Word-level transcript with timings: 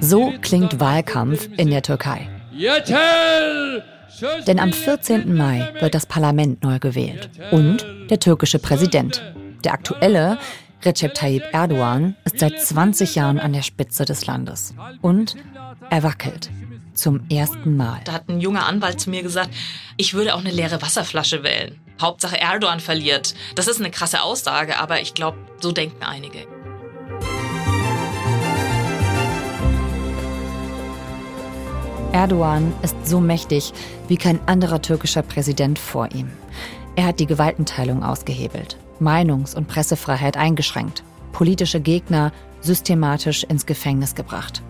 So 0.00 0.32
klingt 0.40 0.80
Wahlkampf 0.80 1.48
in 1.56 1.70
der 1.70 1.82
Türkei. 1.82 2.28
Denn 4.46 4.58
am 4.58 4.72
14. 4.72 5.36
Mai 5.36 5.68
wird 5.80 5.94
das 5.94 6.06
Parlament 6.06 6.62
neu 6.62 6.78
gewählt 6.78 7.30
und 7.50 7.86
der 8.10 8.18
türkische 8.18 8.58
Präsident. 8.58 9.22
Der 9.64 9.74
aktuelle 9.74 10.38
Recep 10.84 11.14
Tayyip 11.14 11.42
Erdogan 11.52 12.16
ist 12.24 12.38
seit 12.38 12.60
20 12.60 13.16
Jahren 13.16 13.38
an 13.38 13.52
der 13.52 13.62
Spitze 13.62 14.04
des 14.04 14.26
Landes. 14.26 14.74
Und 15.02 15.36
er 15.90 16.02
wackelt. 16.02 16.50
Zum 16.94 17.28
ersten 17.30 17.76
Mal. 17.76 18.00
Da 18.04 18.12
hat 18.12 18.28
ein 18.28 18.40
junger 18.40 18.66
Anwalt 18.66 19.00
zu 19.00 19.10
mir 19.10 19.22
gesagt, 19.22 19.50
ich 19.96 20.14
würde 20.14 20.34
auch 20.34 20.40
eine 20.40 20.50
leere 20.50 20.82
Wasserflasche 20.82 21.42
wählen. 21.44 21.78
Hauptsache 22.00 22.40
Erdogan 22.40 22.80
verliert. 22.80 23.34
Das 23.54 23.68
ist 23.68 23.80
eine 23.80 23.90
krasse 23.90 24.22
Aussage, 24.22 24.78
aber 24.78 25.00
ich 25.00 25.14
glaube, 25.14 25.38
so 25.60 25.72
denken 25.72 26.02
einige. 26.02 26.46
Erdogan 32.12 32.72
ist 32.82 32.96
so 33.06 33.20
mächtig 33.20 33.72
wie 34.08 34.16
kein 34.16 34.40
anderer 34.46 34.80
türkischer 34.80 35.22
Präsident 35.22 35.78
vor 35.78 36.08
ihm. 36.14 36.30
Er 36.96 37.06
hat 37.06 37.20
die 37.20 37.26
Gewaltenteilung 37.26 38.02
ausgehebelt, 38.02 38.78
Meinungs- 38.98 39.54
und 39.54 39.68
Pressefreiheit 39.68 40.36
eingeschränkt, 40.36 41.02
politische 41.32 41.80
Gegner 41.80 42.32
systematisch 42.60 43.44
ins 43.44 43.66
Gefängnis 43.66 44.14
gebracht 44.14 44.62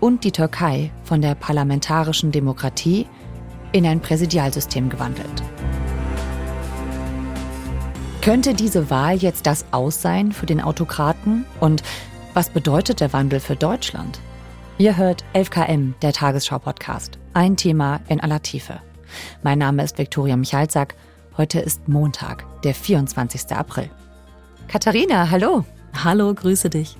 und 0.00 0.24
die 0.24 0.32
Türkei 0.32 0.90
von 1.04 1.20
der 1.20 1.34
parlamentarischen 1.34 2.32
Demokratie 2.32 3.06
in 3.72 3.86
ein 3.86 4.00
Präsidialsystem 4.00 4.88
gewandelt. 4.88 5.42
Könnte 8.20 8.54
diese 8.54 8.90
Wahl 8.90 9.16
jetzt 9.16 9.46
das 9.46 9.64
Aus 9.70 10.02
sein 10.02 10.32
für 10.32 10.46
den 10.46 10.60
Autokraten? 10.60 11.46
Und 11.60 11.82
was 12.34 12.50
bedeutet 12.50 13.00
der 13.00 13.12
Wandel 13.12 13.40
für 13.40 13.56
Deutschland? 13.56 14.20
Ihr 14.80 14.96
hört 14.96 15.24
11KM, 15.34 15.94
der 16.02 16.12
Tagesschau-Podcast. 16.12 17.18
Ein 17.34 17.56
Thema 17.56 17.98
in 18.06 18.20
aller 18.20 18.42
Tiefe. 18.42 18.80
Mein 19.42 19.58
Name 19.58 19.82
ist 19.82 19.98
Viktoria 19.98 20.36
Michalzack. 20.36 20.94
Heute 21.36 21.58
ist 21.58 21.88
Montag, 21.88 22.44
der 22.62 22.76
24. 22.76 23.56
April. 23.56 23.90
Katharina, 24.68 25.32
hallo. 25.32 25.64
Hallo, 26.04 26.32
grüße 26.32 26.70
dich. 26.70 26.96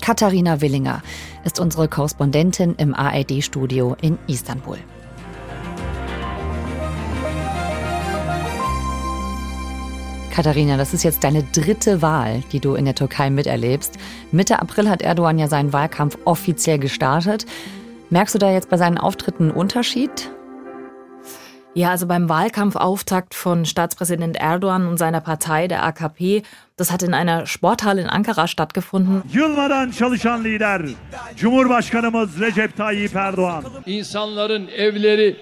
Katharina 0.00 0.62
Willinger 0.62 1.02
ist 1.44 1.60
unsere 1.60 1.86
Korrespondentin 1.86 2.74
im 2.76 2.94
ARD-Studio 2.94 3.94
in 4.00 4.16
Istanbul. 4.26 4.78
Katharina, 10.36 10.76
das 10.76 10.92
ist 10.92 11.02
jetzt 11.02 11.24
deine 11.24 11.44
dritte 11.44 12.02
Wahl, 12.02 12.42
die 12.52 12.60
du 12.60 12.74
in 12.74 12.84
der 12.84 12.94
Türkei 12.94 13.30
miterlebst. 13.30 13.94
Mitte 14.32 14.60
April 14.60 14.90
hat 14.90 15.00
Erdogan 15.00 15.38
ja 15.38 15.48
seinen 15.48 15.72
Wahlkampf 15.72 16.18
offiziell 16.26 16.78
gestartet. 16.78 17.46
Merkst 18.10 18.34
du 18.34 18.38
da 18.38 18.52
jetzt 18.52 18.68
bei 18.68 18.76
seinen 18.76 18.98
Auftritten 18.98 19.44
einen 19.44 19.52
Unterschied? 19.52 20.30
Ja, 21.72 21.88
also 21.88 22.06
beim 22.06 22.28
Wahlkampfauftakt 22.28 23.34
von 23.34 23.64
Staatspräsident 23.64 24.36
Erdogan 24.36 24.86
und 24.86 24.98
seiner 24.98 25.22
Partei, 25.22 25.68
der 25.68 25.82
AKP, 25.84 26.42
das 26.76 26.92
hat 26.92 27.02
in 27.02 27.14
einer 27.14 27.46
Sporthalle 27.46 28.02
in 28.02 28.08
Ankara 28.08 28.46
stattgefunden. 28.46 29.22
Yılmadan 29.32 29.90
çalışan 29.90 30.44
lider 30.44 30.82
Cumhurbaşkanımız 31.36 32.40
Recep 32.40 32.76
Tayyip 32.76 33.16
Erdoğan. 33.16 33.64
İnsanların 33.86 34.68
evleri 34.68 35.36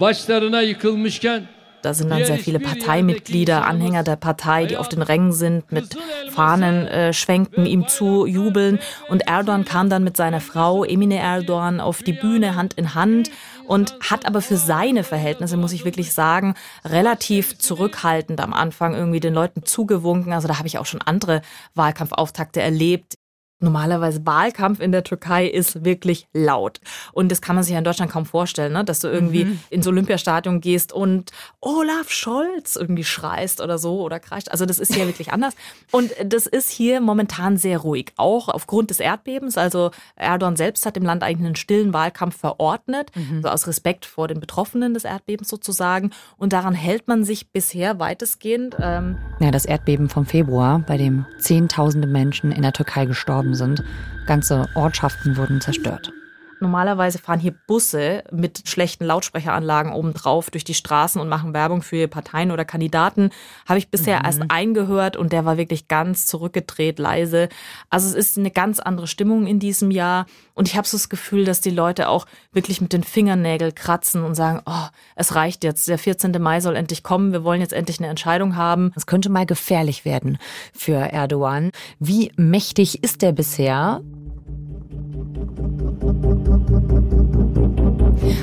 başlarına 0.00 0.60
yıkılmışken 0.60 1.53
da 1.84 1.92
sind 1.94 2.10
dann 2.10 2.24
sehr 2.24 2.38
viele 2.38 2.60
Parteimitglieder, 2.60 3.66
Anhänger 3.66 4.02
der 4.02 4.16
Partei, 4.16 4.66
die 4.66 4.76
auf 4.76 4.88
den 4.88 5.02
Rängen 5.02 5.32
sind, 5.32 5.70
mit 5.70 5.96
Fahnen 6.30 6.86
äh, 6.86 7.12
schwenken, 7.12 7.66
ihm 7.66 7.88
zu 7.88 8.26
jubeln. 8.26 8.78
Und 9.08 9.26
Erdogan 9.26 9.64
kam 9.64 9.90
dann 9.90 10.02
mit 10.04 10.16
seiner 10.16 10.40
Frau 10.40 10.84
Emine 10.84 11.18
Erdogan 11.18 11.80
auf 11.80 12.02
die 12.02 12.12
Bühne 12.12 12.54
Hand 12.54 12.74
in 12.74 12.94
Hand 12.94 13.30
und 13.66 13.94
hat 14.00 14.26
aber 14.26 14.40
für 14.40 14.56
seine 14.56 15.04
Verhältnisse, 15.04 15.56
muss 15.56 15.72
ich 15.72 15.84
wirklich 15.84 16.12
sagen, 16.12 16.54
relativ 16.84 17.58
zurückhaltend 17.58 18.40
am 18.40 18.52
Anfang 18.52 18.94
irgendwie 18.94 19.20
den 19.20 19.34
Leuten 19.34 19.64
zugewunken. 19.64 20.32
Also 20.32 20.48
da 20.48 20.58
habe 20.58 20.68
ich 20.68 20.78
auch 20.78 20.86
schon 20.86 21.02
andere 21.02 21.42
Wahlkampfauftakte 21.74 22.60
erlebt. 22.62 23.14
Normalerweise 23.60 24.26
Wahlkampf 24.26 24.80
in 24.80 24.90
der 24.90 25.04
Türkei 25.04 25.46
ist 25.46 25.84
wirklich 25.84 26.26
laut. 26.32 26.80
Und 27.12 27.30
das 27.30 27.40
kann 27.40 27.54
man 27.54 27.62
sich 27.62 27.72
ja 27.72 27.78
in 27.78 27.84
Deutschland 27.84 28.10
kaum 28.10 28.26
vorstellen, 28.26 28.72
ne? 28.72 28.84
dass 28.84 28.98
du 28.98 29.08
irgendwie 29.08 29.44
mhm. 29.44 29.60
ins 29.70 29.86
Olympiastadion 29.86 30.60
gehst 30.60 30.92
und 30.92 31.30
Olaf 31.60 32.10
Scholz 32.10 32.74
irgendwie 32.74 33.04
schreist 33.04 33.60
oder 33.60 33.78
so 33.78 34.02
oder 34.02 34.18
kreischt. 34.18 34.48
Also 34.50 34.66
das 34.66 34.80
ist 34.80 34.92
hier 34.92 35.06
wirklich 35.06 35.32
anders. 35.32 35.54
Und 35.92 36.10
das 36.24 36.46
ist 36.46 36.68
hier 36.70 37.00
momentan 37.00 37.56
sehr 37.56 37.78
ruhig. 37.78 38.12
Auch 38.16 38.48
aufgrund 38.48 38.90
des 38.90 38.98
Erdbebens. 38.98 39.56
Also 39.56 39.92
Erdogan 40.16 40.56
selbst 40.56 40.84
hat 40.84 40.96
im 40.96 41.04
Land 41.04 41.22
eigentlich 41.22 41.46
einen 41.46 41.56
stillen 41.56 41.94
Wahlkampf 41.94 42.36
verordnet. 42.36 43.12
Mhm. 43.14 43.42
So 43.42 43.48
aus 43.48 43.68
Respekt 43.68 44.04
vor 44.04 44.26
den 44.26 44.40
Betroffenen 44.40 44.94
des 44.94 45.04
Erdbebens 45.04 45.48
sozusagen. 45.48 46.10
Und 46.36 46.52
daran 46.52 46.74
hält 46.74 47.06
man 47.06 47.24
sich 47.24 47.52
bisher 47.52 48.00
weitestgehend. 48.00 48.76
Ähm 48.80 49.16
ja, 49.38 49.52
das 49.52 49.64
Erdbeben 49.64 50.08
vom 50.08 50.26
Februar, 50.26 50.80
bei 50.80 50.96
dem 50.96 51.24
Zehntausende 51.38 52.08
Menschen 52.08 52.50
in 52.50 52.62
der 52.62 52.72
Türkei 52.72 53.06
gestorben 53.06 53.44
gestorben 53.44 53.53
sind. 53.54 53.82
Ganze 54.26 54.66
Ortschaften 54.74 55.36
wurden 55.36 55.60
zerstört. 55.60 56.12
Normalerweise 56.60 57.18
fahren 57.18 57.40
hier 57.40 57.54
Busse 57.66 58.24
mit 58.30 58.62
schlechten 58.66 59.04
Lautsprecheranlagen 59.04 59.92
obendrauf 59.92 60.50
durch 60.50 60.64
die 60.64 60.74
Straßen 60.74 61.20
und 61.20 61.28
machen 61.28 61.54
Werbung 61.54 61.82
für 61.82 62.08
Parteien 62.08 62.50
oder 62.50 62.64
Kandidaten. 62.64 63.30
Habe 63.66 63.78
ich 63.78 63.90
bisher 63.90 64.20
mhm. 64.20 64.24
erst 64.24 64.42
eingehört 64.48 65.16
und 65.16 65.32
der 65.32 65.44
war 65.44 65.56
wirklich 65.56 65.88
ganz 65.88 66.26
zurückgedreht, 66.26 66.98
leise. 66.98 67.48
Also 67.90 68.08
es 68.08 68.14
ist 68.14 68.38
eine 68.38 68.50
ganz 68.50 68.80
andere 68.80 69.06
Stimmung 69.06 69.46
in 69.46 69.58
diesem 69.58 69.90
Jahr. 69.90 70.26
Und 70.54 70.68
ich 70.68 70.76
habe 70.76 70.86
so 70.86 70.96
das 70.96 71.08
Gefühl, 71.08 71.44
dass 71.44 71.60
die 71.60 71.70
Leute 71.70 72.08
auch 72.08 72.26
wirklich 72.52 72.80
mit 72.80 72.92
den 72.92 73.02
Fingernägeln 73.02 73.74
kratzen 73.74 74.22
und 74.24 74.34
sagen, 74.34 74.62
oh, 74.66 74.86
es 75.16 75.34
reicht 75.34 75.64
jetzt. 75.64 75.88
Der 75.88 75.98
14. 75.98 76.32
Mai 76.40 76.60
soll 76.60 76.76
endlich 76.76 77.02
kommen. 77.02 77.32
Wir 77.32 77.44
wollen 77.44 77.60
jetzt 77.60 77.72
endlich 77.72 77.98
eine 77.98 78.08
Entscheidung 78.08 78.56
haben. 78.56 78.92
Es 78.96 79.06
könnte 79.06 79.30
mal 79.30 79.46
gefährlich 79.46 80.04
werden 80.04 80.38
für 80.72 80.96
Erdogan. 80.96 81.72
Wie 81.98 82.32
mächtig 82.36 83.02
ist 83.02 83.22
er 83.22 83.32
bisher? 83.32 84.00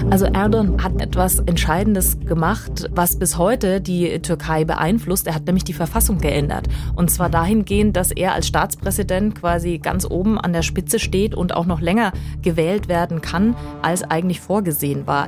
Also 0.09 0.25
Erdogan 0.25 0.83
hat 0.83 1.01
etwas 1.01 1.39
Entscheidendes 1.39 2.19
gemacht, 2.19 2.89
was 2.91 3.17
bis 3.17 3.37
heute 3.37 3.81
die 3.81 4.19
Türkei 4.19 4.65
beeinflusst. 4.65 5.27
Er 5.27 5.35
hat 5.35 5.45
nämlich 5.45 5.63
die 5.63 5.73
Verfassung 5.73 6.17
geändert. 6.17 6.67
Und 6.95 7.11
zwar 7.11 7.29
dahingehend, 7.29 7.95
dass 7.95 8.11
er 8.11 8.33
als 8.33 8.47
Staatspräsident 8.47 9.39
quasi 9.39 9.77
ganz 9.77 10.05
oben 10.05 10.39
an 10.39 10.53
der 10.53 10.63
Spitze 10.63 10.99
steht 10.99 11.35
und 11.35 11.55
auch 11.55 11.65
noch 11.65 11.81
länger 11.81 12.11
gewählt 12.41 12.87
werden 12.87 13.21
kann, 13.21 13.55
als 13.81 14.03
eigentlich 14.03 14.41
vorgesehen 14.41 15.07
war. 15.07 15.27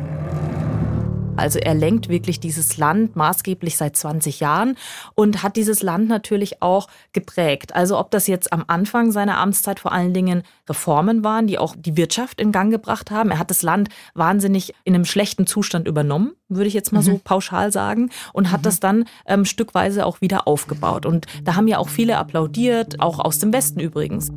Also 1.35 1.59
er 1.59 1.73
lenkt 1.73 2.09
wirklich 2.09 2.39
dieses 2.39 2.77
Land 2.77 3.15
maßgeblich 3.15 3.77
seit 3.77 3.95
20 3.97 4.39
Jahren 4.39 4.77
und 5.15 5.43
hat 5.43 5.55
dieses 5.55 5.81
Land 5.81 6.07
natürlich 6.07 6.61
auch 6.61 6.87
geprägt. 7.11 7.75
Also 7.75 7.97
ob 7.97 8.11
das 8.11 8.27
jetzt 8.27 8.53
am 8.53 8.63
Anfang 8.67 9.11
seiner 9.11 9.37
Amtszeit 9.37 9.79
vor 9.79 9.91
allen 9.91 10.13
Dingen 10.13 10.43
Reformen 10.69 11.23
waren, 11.23 11.47
die 11.47 11.57
auch 11.57 11.75
die 11.77 11.97
Wirtschaft 11.97 12.39
in 12.39 12.51
Gang 12.51 12.71
gebracht 12.71 13.11
haben. 13.11 13.31
Er 13.31 13.39
hat 13.39 13.49
das 13.49 13.63
Land 13.63 13.89
wahnsinnig 14.13 14.73
in 14.83 14.95
einem 14.95 15.05
schlechten 15.05 15.47
Zustand 15.47 15.87
übernommen, 15.87 16.33
würde 16.47 16.67
ich 16.67 16.73
jetzt 16.73 16.93
mal 16.93 17.01
mhm. 17.01 17.05
so 17.05 17.21
pauschal 17.23 17.71
sagen, 17.71 18.11
und 18.31 18.51
hat 18.51 18.61
mhm. 18.61 18.63
das 18.63 18.79
dann 18.79 19.05
ähm, 19.25 19.45
stückweise 19.45 20.05
auch 20.05 20.21
wieder 20.21 20.47
aufgebaut. 20.47 21.05
Und 21.05 21.25
da 21.43 21.55
haben 21.55 21.67
ja 21.67 21.79
auch 21.79 21.89
viele 21.89 22.17
applaudiert, 22.17 22.99
auch 22.99 23.19
aus 23.19 23.39
dem 23.39 23.51
Westen 23.51 23.79
übrigens 23.79 24.31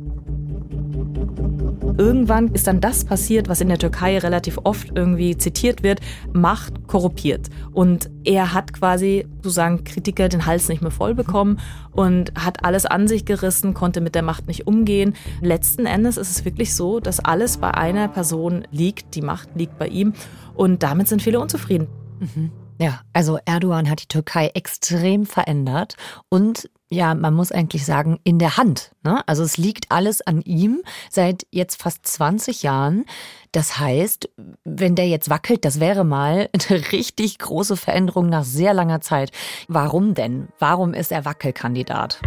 irgendwann 1.97 2.53
ist 2.53 2.67
dann 2.67 2.81
das 2.81 3.05
passiert, 3.05 3.49
was 3.49 3.61
in 3.61 3.69
der 3.69 3.77
Türkei 3.77 4.17
relativ 4.17 4.59
oft 4.63 4.91
irgendwie 4.95 5.37
zitiert 5.37 5.83
wird, 5.83 5.99
Macht 6.33 6.87
korruptiert. 6.87 7.49
Und 7.71 8.09
er 8.23 8.53
hat 8.53 8.73
quasi, 8.73 9.27
so 9.41 9.49
sagen 9.49 9.83
Kritiker, 9.83 10.29
den 10.29 10.45
Hals 10.45 10.69
nicht 10.69 10.81
mehr 10.81 10.91
voll 10.91 11.15
bekommen 11.15 11.59
und 11.91 12.33
hat 12.35 12.63
alles 12.63 12.85
an 12.85 13.07
sich 13.07 13.25
gerissen, 13.25 13.73
konnte 13.73 14.01
mit 14.01 14.15
der 14.15 14.23
Macht 14.23 14.47
nicht 14.47 14.67
umgehen. 14.67 15.13
Letzten 15.41 15.85
Endes 15.85 16.17
ist 16.17 16.31
es 16.31 16.45
wirklich 16.45 16.75
so, 16.75 16.99
dass 16.99 17.19
alles 17.19 17.57
bei 17.57 17.73
einer 17.73 18.07
Person 18.07 18.67
liegt, 18.71 19.15
die 19.15 19.21
Macht 19.21 19.49
liegt 19.55 19.77
bei 19.77 19.87
ihm 19.87 20.13
und 20.55 20.83
damit 20.83 21.07
sind 21.07 21.21
viele 21.21 21.39
unzufrieden. 21.39 21.87
Mhm. 22.19 22.51
Ja, 22.79 23.01
also 23.13 23.39
Erdogan 23.45 23.89
hat 23.89 24.03
die 24.03 24.07
Türkei 24.07 24.47
extrem 24.53 25.25
verändert 25.25 25.95
und 26.29 26.69
ja, 26.89 27.15
man 27.15 27.33
muss 27.33 27.51
eigentlich 27.51 27.85
sagen, 27.85 28.19
in 28.23 28.39
der 28.39 28.55
Hand. 28.55 28.91
Ne? 29.03 29.21
Also 29.27 29.43
es 29.43 29.57
liegt 29.57 29.91
alles 29.91 30.21
an 30.21 30.41
ihm 30.41 30.83
seit 31.09 31.45
jetzt 31.51 31.81
fast 31.81 32.05
20 32.05 32.63
Jahren. 32.63 33.05
Das 33.51 33.77
heißt, 33.77 34.29
wenn 34.63 34.95
der 34.95 35.09
jetzt 35.09 35.29
wackelt, 35.29 35.65
das 35.65 35.81
wäre 35.81 36.05
mal 36.05 36.49
eine 36.69 36.91
richtig 36.91 37.39
große 37.39 37.75
Veränderung 37.75 38.29
nach 38.29 38.45
sehr 38.45 38.73
langer 38.73 39.01
Zeit. 39.01 39.31
Warum 39.67 40.13
denn? 40.13 40.47
Warum 40.59 40.93
ist 40.93 41.11
er 41.11 41.25
Wackelkandidat? 41.25 42.21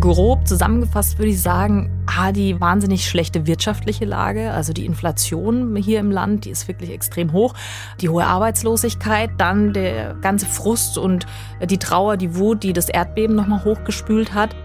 Grob 0.00 0.46
zusammengefasst 0.46 1.18
würde 1.18 1.30
ich 1.30 1.40
sagen, 1.40 1.90
ah, 2.06 2.32
die 2.32 2.60
wahnsinnig 2.60 3.08
schlechte 3.08 3.46
wirtschaftliche 3.46 4.04
Lage, 4.04 4.50
also 4.50 4.72
die 4.72 4.86
Inflation 4.86 5.76
hier 5.76 6.00
im 6.00 6.10
Land, 6.10 6.44
die 6.44 6.50
ist 6.50 6.68
wirklich 6.68 6.90
extrem 6.90 7.32
hoch, 7.32 7.54
die 8.00 8.08
hohe 8.08 8.24
Arbeitslosigkeit, 8.24 9.30
dann 9.38 9.72
der 9.72 10.14
ganze 10.14 10.46
Frust 10.46 10.98
und 10.98 11.26
die 11.64 11.78
Trauer, 11.78 12.16
die 12.16 12.36
Wut, 12.36 12.62
die 12.62 12.72
das 12.72 12.88
Erdbeben 12.88 13.36
nochmal 13.36 13.64
hochgespült 13.64 14.34
hat. 14.34 14.56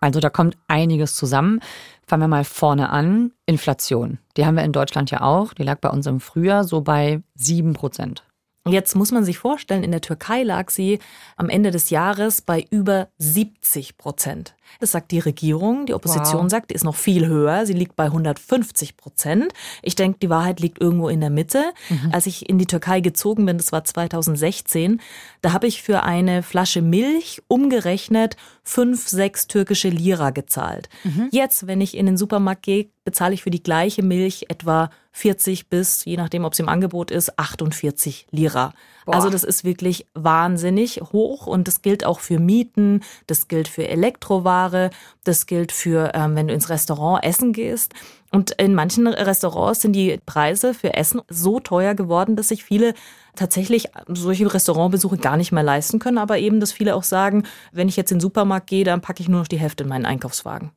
Also 0.00 0.20
da 0.20 0.30
kommt 0.30 0.56
einiges 0.68 1.16
zusammen. 1.16 1.60
Fangen 2.06 2.22
wir 2.22 2.28
mal 2.28 2.44
vorne 2.44 2.90
an. 2.90 3.32
Inflation. 3.46 4.18
Die 4.36 4.46
haben 4.46 4.56
wir 4.56 4.64
in 4.64 4.72
Deutschland 4.72 5.10
ja 5.10 5.22
auch. 5.22 5.54
Die 5.54 5.64
lag 5.64 5.80
bei 5.80 5.88
uns 5.88 6.06
im 6.06 6.20
Frühjahr 6.20 6.64
so 6.64 6.82
bei 6.82 7.22
7 7.34 7.72
Prozent. 7.72 8.27
Jetzt 8.70 8.94
muss 8.94 9.12
man 9.12 9.24
sich 9.24 9.38
vorstellen, 9.38 9.84
in 9.84 9.90
der 9.90 10.00
Türkei 10.00 10.42
lag 10.42 10.70
sie 10.70 10.98
am 11.36 11.48
Ende 11.48 11.70
des 11.70 11.90
Jahres 11.90 12.42
bei 12.42 12.64
über 12.70 13.08
70 13.18 13.96
Prozent. 13.96 14.54
Das 14.80 14.92
sagt 14.92 15.10
die 15.10 15.18
Regierung. 15.18 15.86
Die 15.86 15.94
Opposition 15.94 16.42
wow. 16.42 16.50
sagt, 16.50 16.70
die 16.70 16.74
ist 16.74 16.84
noch 16.84 16.94
viel 16.94 17.26
höher. 17.26 17.66
Sie 17.66 17.72
liegt 17.72 17.96
bei 17.96 18.04
150 18.04 18.96
Prozent. 18.96 19.52
Ich 19.82 19.96
denke, 19.96 20.18
die 20.20 20.30
Wahrheit 20.30 20.60
liegt 20.60 20.80
irgendwo 20.80 21.08
in 21.08 21.20
der 21.20 21.30
Mitte. 21.30 21.72
Mhm. 21.88 22.10
Als 22.12 22.26
ich 22.26 22.48
in 22.48 22.58
die 22.58 22.66
Türkei 22.66 23.00
gezogen 23.00 23.46
bin, 23.46 23.56
das 23.56 23.72
war 23.72 23.84
2016, 23.84 25.00
da 25.40 25.52
habe 25.52 25.66
ich 25.66 25.82
für 25.82 26.02
eine 26.02 26.42
Flasche 26.42 26.82
Milch 26.82 27.42
umgerechnet 27.48 28.36
fünf, 28.62 29.08
sechs 29.08 29.46
türkische 29.46 29.88
Lira 29.88 30.30
gezahlt. 30.30 30.88
Mhm. 31.04 31.28
Jetzt, 31.32 31.66
wenn 31.66 31.80
ich 31.80 31.96
in 31.96 32.06
den 32.06 32.16
Supermarkt 32.16 32.62
gehe, 32.62 32.90
bezahle 33.04 33.34
ich 33.34 33.42
für 33.42 33.50
die 33.50 33.62
gleiche 33.62 34.02
Milch 34.02 34.46
etwa 34.48 34.90
40 35.18 35.68
bis, 35.68 36.04
je 36.04 36.16
nachdem, 36.16 36.44
ob 36.44 36.52
es 36.52 36.60
im 36.60 36.68
Angebot 36.68 37.10
ist, 37.10 37.38
48 37.38 38.28
Lira. 38.30 38.72
Boah. 39.04 39.16
Also 39.16 39.30
das 39.30 39.42
ist 39.42 39.64
wirklich 39.64 40.06
wahnsinnig 40.14 41.00
hoch 41.12 41.48
und 41.48 41.66
das 41.66 41.82
gilt 41.82 42.06
auch 42.06 42.20
für 42.20 42.38
Mieten, 42.38 43.02
das 43.26 43.48
gilt 43.48 43.66
für 43.66 43.88
Elektroware, 43.88 44.90
das 45.24 45.46
gilt 45.46 45.72
für, 45.72 46.12
ähm, 46.14 46.36
wenn 46.36 46.46
du 46.46 46.54
ins 46.54 46.68
Restaurant 46.68 47.24
essen 47.24 47.52
gehst. 47.52 47.94
Und 48.30 48.52
in 48.52 48.74
manchen 48.74 49.08
Restaurants 49.08 49.80
sind 49.80 49.94
die 49.94 50.20
Preise 50.24 50.72
für 50.72 50.94
Essen 50.94 51.20
so 51.28 51.58
teuer 51.58 51.94
geworden, 51.94 52.36
dass 52.36 52.48
sich 52.48 52.62
viele 52.62 52.94
tatsächlich 53.34 53.88
solche 54.06 54.52
Restaurantbesuche 54.52 55.16
gar 55.16 55.36
nicht 55.36 55.50
mehr 55.50 55.64
leisten 55.64 55.98
können, 55.98 56.18
aber 56.18 56.38
eben, 56.38 56.60
dass 56.60 56.70
viele 56.70 56.94
auch 56.94 57.02
sagen, 57.02 57.42
wenn 57.72 57.88
ich 57.88 57.96
jetzt 57.96 58.12
in 58.12 58.18
den 58.18 58.22
Supermarkt 58.22 58.68
gehe, 58.68 58.84
dann 58.84 59.00
packe 59.00 59.22
ich 59.22 59.28
nur 59.28 59.40
noch 59.40 59.48
die 59.48 59.58
Hälfte 59.58 59.82
in 59.82 59.88
meinen 59.88 60.06
Einkaufswagen. 60.06 60.70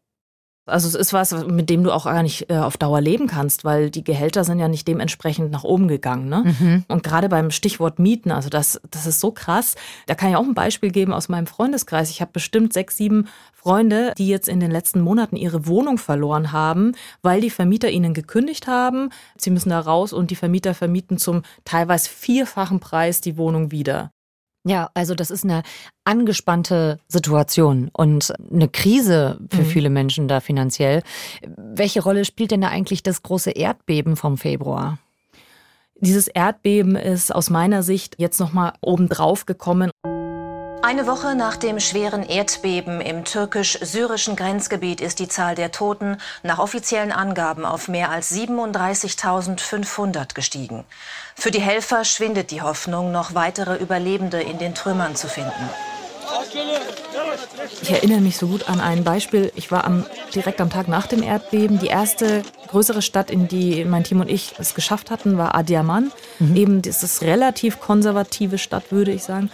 Also 0.67 0.87
es 0.87 0.93
ist 0.93 1.11
was, 1.11 1.31
mit 1.47 1.71
dem 1.71 1.83
du 1.83 1.91
auch 1.91 2.05
gar 2.05 2.21
nicht 2.21 2.51
äh, 2.51 2.57
auf 2.57 2.77
Dauer 2.77 3.01
leben 3.01 3.25
kannst, 3.25 3.65
weil 3.65 3.89
die 3.89 4.03
Gehälter 4.03 4.43
sind 4.43 4.59
ja 4.59 4.67
nicht 4.67 4.87
dementsprechend 4.87 5.51
nach 5.51 5.63
oben 5.63 5.87
gegangen. 5.87 6.29
Ne? 6.29 6.53
Mhm. 6.59 6.85
Und 6.87 7.03
gerade 7.03 7.29
beim 7.29 7.49
Stichwort 7.49 7.97
Mieten, 7.97 8.31
also 8.31 8.49
das, 8.49 8.79
das 8.91 9.07
ist 9.07 9.19
so 9.19 9.31
krass. 9.31 9.75
Da 10.05 10.13
kann 10.13 10.29
ich 10.29 10.35
auch 10.35 10.43
ein 10.43 10.53
Beispiel 10.53 10.91
geben 10.91 11.13
aus 11.13 11.29
meinem 11.29 11.47
Freundeskreis. 11.47 12.11
Ich 12.11 12.21
habe 12.21 12.31
bestimmt 12.31 12.73
sechs, 12.73 12.95
sieben 12.95 13.27
Freunde, 13.53 14.13
die 14.19 14.27
jetzt 14.27 14.47
in 14.47 14.59
den 14.59 14.71
letzten 14.71 15.01
Monaten 15.01 15.35
ihre 15.35 15.65
Wohnung 15.65 15.97
verloren 15.97 16.51
haben, 16.51 16.93
weil 17.23 17.41
die 17.41 17.49
Vermieter 17.49 17.89
ihnen 17.89 18.13
gekündigt 18.13 18.67
haben. 18.67 19.09
Sie 19.37 19.49
müssen 19.49 19.69
da 19.69 19.79
raus 19.79 20.13
und 20.13 20.29
die 20.29 20.35
Vermieter 20.35 20.75
vermieten 20.75 21.17
zum 21.17 21.41
teilweise 21.65 22.09
vierfachen 22.09 22.79
Preis 22.79 23.19
die 23.19 23.37
Wohnung 23.37 23.71
wieder. 23.71 24.11
Ja, 24.63 24.91
also 24.93 25.15
das 25.15 25.31
ist 25.31 25.43
eine 25.43 25.63
angespannte 26.03 26.99
Situation 27.07 27.89
und 27.93 28.33
eine 28.51 28.67
Krise 28.67 29.39
für 29.49 29.61
mhm. 29.61 29.65
viele 29.65 29.89
Menschen 29.89 30.27
da 30.27 30.39
finanziell. 30.39 31.01
Welche 31.57 32.03
Rolle 32.03 32.25
spielt 32.25 32.51
denn 32.51 32.61
da 32.61 32.67
eigentlich 32.67 33.01
das 33.01 33.23
große 33.23 33.51
Erdbeben 33.51 34.15
vom 34.15 34.37
Februar? 34.37 34.99
Dieses 35.95 36.27
Erdbeben 36.27 36.95
ist 36.95 37.33
aus 37.33 37.49
meiner 37.49 37.83
Sicht 37.83 38.15
jetzt 38.17 38.39
nochmal 38.39 38.73
obendrauf 38.81 39.45
gekommen. 39.45 39.91
Eine 40.83 41.05
Woche 41.05 41.35
nach 41.35 41.57
dem 41.57 41.79
schweren 41.79 42.23
Erdbeben 42.23 43.01
im 43.01 43.23
türkisch-syrischen 43.23 44.35
Grenzgebiet 44.35 44.99
ist 44.99 45.19
die 45.19 45.27
Zahl 45.27 45.53
der 45.53 45.71
Toten 45.71 46.17
nach 46.41 46.57
offiziellen 46.57 47.11
Angaben 47.11 47.65
auf 47.65 47.87
mehr 47.87 48.09
als 48.09 48.31
37.500 48.35 50.33
gestiegen. 50.33 50.83
Für 51.35 51.51
die 51.51 51.61
Helfer 51.61 52.03
schwindet 52.03 52.49
die 52.49 52.63
Hoffnung, 52.63 53.11
noch 53.11 53.35
weitere 53.35 53.75
Überlebende 53.77 54.41
in 54.41 54.57
den 54.57 54.73
Trümmern 54.73 55.15
zu 55.15 55.27
finden. 55.27 55.69
Ich 57.81 57.91
erinnere 57.91 58.21
mich 58.21 58.37
so 58.37 58.47
gut 58.47 58.69
an 58.69 58.79
ein 58.79 59.03
Beispiel. 59.03 59.51
Ich 59.55 59.71
war 59.71 59.85
am, 59.85 60.05
direkt 60.33 60.61
am 60.61 60.69
Tag 60.69 60.87
nach 60.87 61.07
dem 61.07 61.23
Erdbeben. 61.23 61.79
Die 61.79 61.87
erste 61.87 62.43
größere 62.67 63.01
Stadt, 63.01 63.31
in 63.31 63.47
die 63.47 63.85
mein 63.85 64.03
Team 64.03 64.21
und 64.21 64.29
ich 64.29 64.53
es 64.57 64.73
geschafft 64.73 65.11
hatten, 65.11 65.37
war 65.37 65.55
Adiaman. 65.55 66.11
Mhm. 66.39 66.55
Eben 66.55 66.81
dieses 66.81 67.21
relativ 67.21 67.79
konservative 67.79 68.57
Stadt, 68.57 68.91
würde 68.91 69.11
ich 69.11 69.23
sagen. 69.23 69.51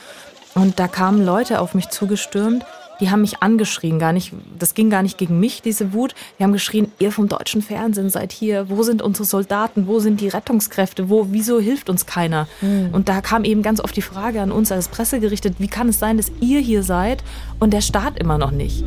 Und 0.56 0.80
da 0.80 0.88
kamen 0.88 1.24
Leute 1.26 1.60
auf 1.60 1.74
mich 1.76 1.90
zugestürmt, 1.90 2.64
die 3.00 3.12
haben 3.12 3.22
mich 3.22 3.42
angeschrien, 3.44 4.00
gar 4.00 4.12
nicht, 4.12 4.34
das 4.58 4.74
ging 4.74 4.90
gar 4.90 5.04
nicht 5.04 5.18
gegen 5.18 5.40
mich, 5.40 5.62
diese 5.62 5.94
Wut. 5.94 6.16
Die 6.40 6.44
haben 6.44 6.54
geschrien, 6.54 6.92
ihr 7.00 7.12
vom 7.12 7.28
deutschen 7.28 7.62
Fernsehen 7.62 8.10
seid 8.10 8.32
hier, 8.32 8.70
wo 8.70 8.82
sind 8.84 9.02
unsere 9.02 9.26
Soldaten, 9.26 9.88
wo 9.88 10.00
sind 10.00 10.20
die 10.22 10.28
Rettungskräfte, 10.28 11.10
wo, 11.10 11.28
wieso 11.30 11.60
hilft 11.60 11.90
uns 11.90 12.06
keiner? 12.06 12.48
Mhm. 12.62 12.90
Und 12.94 13.10
da 13.10 13.22
kam 13.22 13.44
eben 13.44 13.62
ganz 13.62 13.80
oft 13.80 13.96
die 13.96 14.02
Frage 14.02 14.42
an 14.42 14.52
uns 14.52 14.72
als 14.72 14.88
Presse 14.88 15.20
gerichtet, 15.20 15.56
wie 15.60 15.68
kann 15.68 15.90
es 15.90 16.00
sein, 16.00 16.18
dass 16.18 16.32
ihr 16.42 16.60
hier 16.60 16.84
seid 16.84 17.24
und 17.60 17.72
der 17.72 17.82
Staat 17.82 18.18
immer 18.20 18.38
noch 18.38 18.52
nicht? 18.52 18.84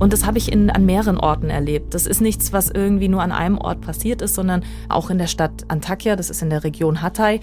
Und 0.00 0.12
das 0.12 0.26
habe 0.26 0.38
ich 0.38 0.50
in, 0.50 0.70
an 0.70 0.84
mehreren 0.84 1.18
Orten 1.18 1.50
erlebt. 1.50 1.94
Das 1.94 2.06
ist 2.06 2.20
nichts, 2.20 2.52
was 2.52 2.68
irgendwie 2.68 3.08
nur 3.08 3.22
an 3.22 3.30
einem 3.30 3.58
Ort 3.58 3.80
passiert 3.80 4.22
ist, 4.22 4.34
sondern 4.34 4.64
auch 4.88 5.08
in 5.08 5.18
der 5.18 5.28
Stadt 5.28 5.52
Antakya, 5.68 6.16
das 6.16 6.30
ist 6.30 6.42
in 6.42 6.50
der 6.50 6.64
Region 6.64 7.00
Hatay. 7.00 7.40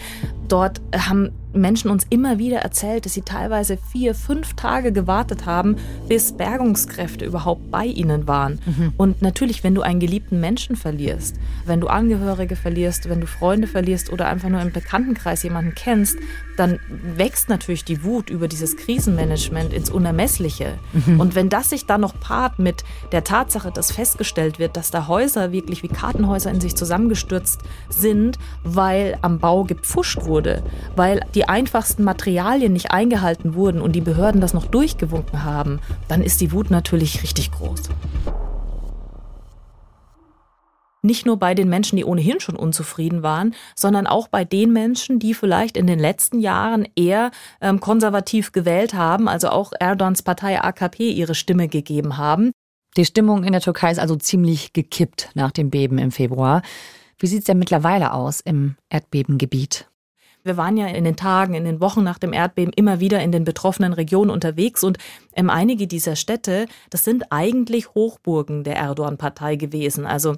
Dort 0.49 0.81
haben 0.93 1.31
Menschen 1.53 1.89
uns 1.89 2.05
immer 2.09 2.37
wieder 2.37 2.59
erzählt, 2.59 3.05
dass 3.05 3.13
sie 3.13 3.21
teilweise 3.21 3.77
vier, 3.91 4.15
fünf 4.15 4.53
Tage 4.53 4.91
gewartet 4.91 5.45
haben, 5.45 5.77
bis 6.07 6.31
Bergungskräfte 6.31 7.25
überhaupt 7.25 7.71
bei 7.71 7.85
ihnen 7.85 8.27
waren. 8.27 8.59
Mhm. 8.65 8.93
Und 8.97 9.21
natürlich, 9.21 9.63
wenn 9.63 9.75
du 9.75 9.81
einen 9.81 9.99
geliebten 9.99 10.39
Menschen 10.39 10.75
verlierst, 10.75 11.35
wenn 11.65 11.81
du 11.81 11.87
Angehörige 11.87 12.55
verlierst, 12.55 13.09
wenn 13.09 13.21
du 13.21 13.27
Freunde 13.27 13.67
verlierst 13.67 14.11
oder 14.11 14.27
einfach 14.27 14.49
nur 14.49 14.61
im 14.61 14.71
Bekanntenkreis 14.71 15.43
jemanden 15.43 15.75
kennst, 15.75 16.17
dann 16.61 16.79
wächst 16.87 17.49
natürlich 17.49 17.83
die 17.83 18.03
Wut 18.05 18.29
über 18.29 18.47
dieses 18.47 18.77
Krisenmanagement 18.77 19.73
ins 19.73 19.89
Unermessliche. 19.89 20.79
Mhm. 20.93 21.19
Und 21.19 21.35
wenn 21.35 21.49
das 21.49 21.71
sich 21.71 21.85
dann 21.85 21.99
noch 21.99 22.17
paart 22.17 22.59
mit 22.59 22.85
der 23.11 23.25
Tatsache, 23.25 23.71
dass 23.71 23.91
festgestellt 23.91 24.57
wird, 24.57 24.77
dass 24.77 24.91
da 24.91 25.07
Häuser 25.07 25.51
wirklich 25.51 25.83
wie 25.83 25.89
Kartenhäuser 25.89 26.49
in 26.49 26.61
sich 26.61 26.77
zusammengestürzt 26.77 27.59
sind, 27.89 28.39
weil 28.63 29.17
am 29.21 29.39
Bau 29.39 29.65
gepfuscht 29.65 30.23
wurde, 30.23 30.63
weil 30.95 31.25
die 31.35 31.41
die 31.41 31.49
einfachsten 31.49 32.03
Materialien 32.03 32.71
nicht 32.71 32.91
eingehalten 32.91 33.55
wurden 33.55 33.81
und 33.81 33.93
die 33.93 34.01
Behörden 34.01 34.41
das 34.41 34.53
noch 34.53 34.67
durchgewunken 34.67 35.43
haben, 35.43 35.79
dann 36.07 36.21
ist 36.21 36.39
die 36.39 36.51
Wut 36.51 36.69
natürlich 36.69 37.23
richtig 37.23 37.51
groß. 37.51 37.89
Nicht 41.03 41.25
nur 41.25 41.37
bei 41.37 41.55
den 41.55 41.67
Menschen, 41.67 41.95
die 41.95 42.05
ohnehin 42.05 42.39
schon 42.39 42.55
unzufrieden 42.55 43.23
waren, 43.23 43.55
sondern 43.75 44.05
auch 44.05 44.27
bei 44.27 44.45
den 44.45 44.71
Menschen, 44.71 45.17
die 45.17 45.33
vielleicht 45.33 45.75
in 45.75 45.87
den 45.87 45.97
letzten 45.97 46.39
Jahren 46.39 46.87
eher 46.95 47.31
ähm, 47.59 47.79
konservativ 47.79 48.51
gewählt 48.51 48.93
haben, 48.93 49.27
also 49.27 49.49
auch 49.49 49.73
Erdogans 49.79 50.21
Partei 50.21 50.61
AKP 50.61 51.09
ihre 51.11 51.33
Stimme 51.33 51.67
gegeben 51.67 52.17
haben. 52.17 52.51
Die 52.97 53.05
Stimmung 53.05 53.43
in 53.43 53.53
der 53.53 53.61
Türkei 53.61 53.91
ist 53.91 53.99
also 53.99 54.15
ziemlich 54.15 54.73
gekippt 54.73 55.29
nach 55.33 55.51
dem 55.51 55.69
Beben 55.71 55.97
im 55.97 56.11
Februar. 56.11 56.61
Wie 57.17 57.27
sieht 57.27 57.39
es 57.39 57.45
denn 57.45 57.59
mittlerweile 57.59 58.13
aus 58.13 58.41
im 58.41 58.75
Erdbebengebiet? 58.89 59.87
Wir 60.43 60.57
waren 60.57 60.75
ja 60.75 60.87
in 60.87 61.03
den 61.03 61.15
Tagen, 61.15 61.53
in 61.53 61.65
den 61.65 61.81
Wochen 61.81 62.03
nach 62.03 62.17
dem 62.17 62.33
Erdbeben 62.33 62.73
immer 62.75 62.99
wieder 62.99 63.21
in 63.21 63.31
den 63.31 63.43
betroffenen 63.43 63.93
Regionen 63.93 64.31
unterwegs 64.31 64.83
und 64.83 64.97
ähm, 65.35 65.49
einige 65.49 65.87
dieser 65.87 66.15
Städte, 66.15 66.65
das 66.89 67.03
sind 67.03 67.31
eigentlich 67.31 67.93
Hochburgen 67.93 68.63
der 68.63 68.75
Erdogan-Partei 68.75 69.55
gewesen. 69.55 70.05
Also 70.05 70.35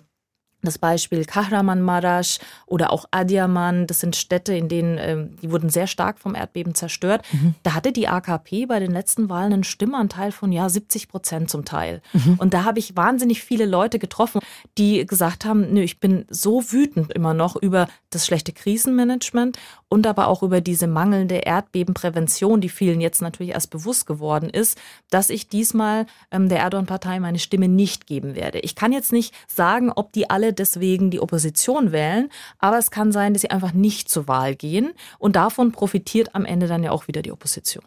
das 0.66 0.78
Beispiel 0.78 1.26
Kahramanmaraş 1.26 2.40
oder 2.66 2.92
auch 2.92 3.06
Adiaman, 3.12 3.88
das 3.88 4.00
sind 4.00 4.16
Städte, 4.16 4.56
in 4.56 4.70
denen 4.70 4.98
ähm, 5.00 5.36
die 5.42 5.52
wurden 5.52 5.70
sehr 5.70 5.88
stark 5.88 6.20
vom 6.20 6.36
Erdbeben 6.36 6.76
zerstört. 6.76 7.26
Mhm. 7.32 7.56
Da 7.64 7.74
hatte 7.74 7.92
die 7.92 8.08
AKP 8.08 8.66
bei 8.66 8.80
den 8.80 8.92
letzten 8.92 9.30
Wahlen 9.30 9.54
einen 9.54 9.64
Stimmanteil 9.64 10.32
von 10.32 10.52
ja 10.52 10.70
70 10.70 11.08
Prozent 11.08 11.50
zum 11.50 11.66
Teil. 11.66 12.02
Mhm. 12.14 12.36
Und 12.38 12.54
da 12.54 12.64
habe 12.64 12.80
ich 12.80 12.96
wahnsinnig 12.96 13.44
viele 13.44 13.66
Leute 13.66 14.00
getroffen, 14.00 14.42
die 14.78 15.06
gesagt 15.06 15.46
haben, 15.46 15.74
nö, 15.74 15.82
ich 15.82 16.00
bin 16.00 16.26
so 16.30 16.72
wütend 16.72 17.12
immer 17.14 17.34
noch 17.34 17.56
über 17.56 17.88
das 18.10 18.26
schlechte 18.26 18.54
Krisenmanagement 18.54 19.58
und 19.90 20.08
aber 20.08 20.28
auch 20.28 20.44
über 20.44 20.62
diese 20.62 20.88
mangelnde 20.88 21.36
Erdbebenprävention, 21.36 22.62
die 22.62 22.70
vielen 22.70 23.02
jetzt 23.02 23.22
natürlich 23.22 23.54
erst 23.54 23.70
bewusst 23.70 24.08
geworden 24.08 24.50
ist, 24.50 24.78
dass 25.10 25.30
ich 25.30 25.50
diesmal 25.50 26.06
ähm, 26.32 26.50
der 26.50 26.60
Erdogan-Partei 26.60 27.20
meine 27.20 27.40
Stimme 27.40 27.68
nicht 27.68 28.08
geben 28.08 28.36
werde. 28.36 28.60
Ich 28.60 28.76
kann 28.76 28.92
jetzt 28.92 29.12
nicht 29.12 29.34
sagen, 29.48 29.92
ob 29.92 30.12
die 30.12 30.30
alle 30.30 30.53
deswegen 30.60 31.12
die 31.12 31.20
Opposition 31.20 31.92
wählen, 31.92 32.30
aber 32.60 32.78
es 32.78 32.92
kann 32.92 33.12
sein, 33.12 33.34
dass 33.34 33.42
sie 33.42 33.52
einfach 33.52 33.74
nicht 33.74 34.10
zur 34.10 34.28
Wahl 34.28 34.56
gehen 34.56 34.94
und 35.20 35.36
davon 35.36 35.72
profitiert 35.72 36.36
am 36.36 36.46
Ende 36.46 36.68
dann 36.68 36.84
ja 36.84 36.92
auch 36.92 37.08
wieder 37.08 37.22
die 37.22 37.32
Opposition. 37.32 37.84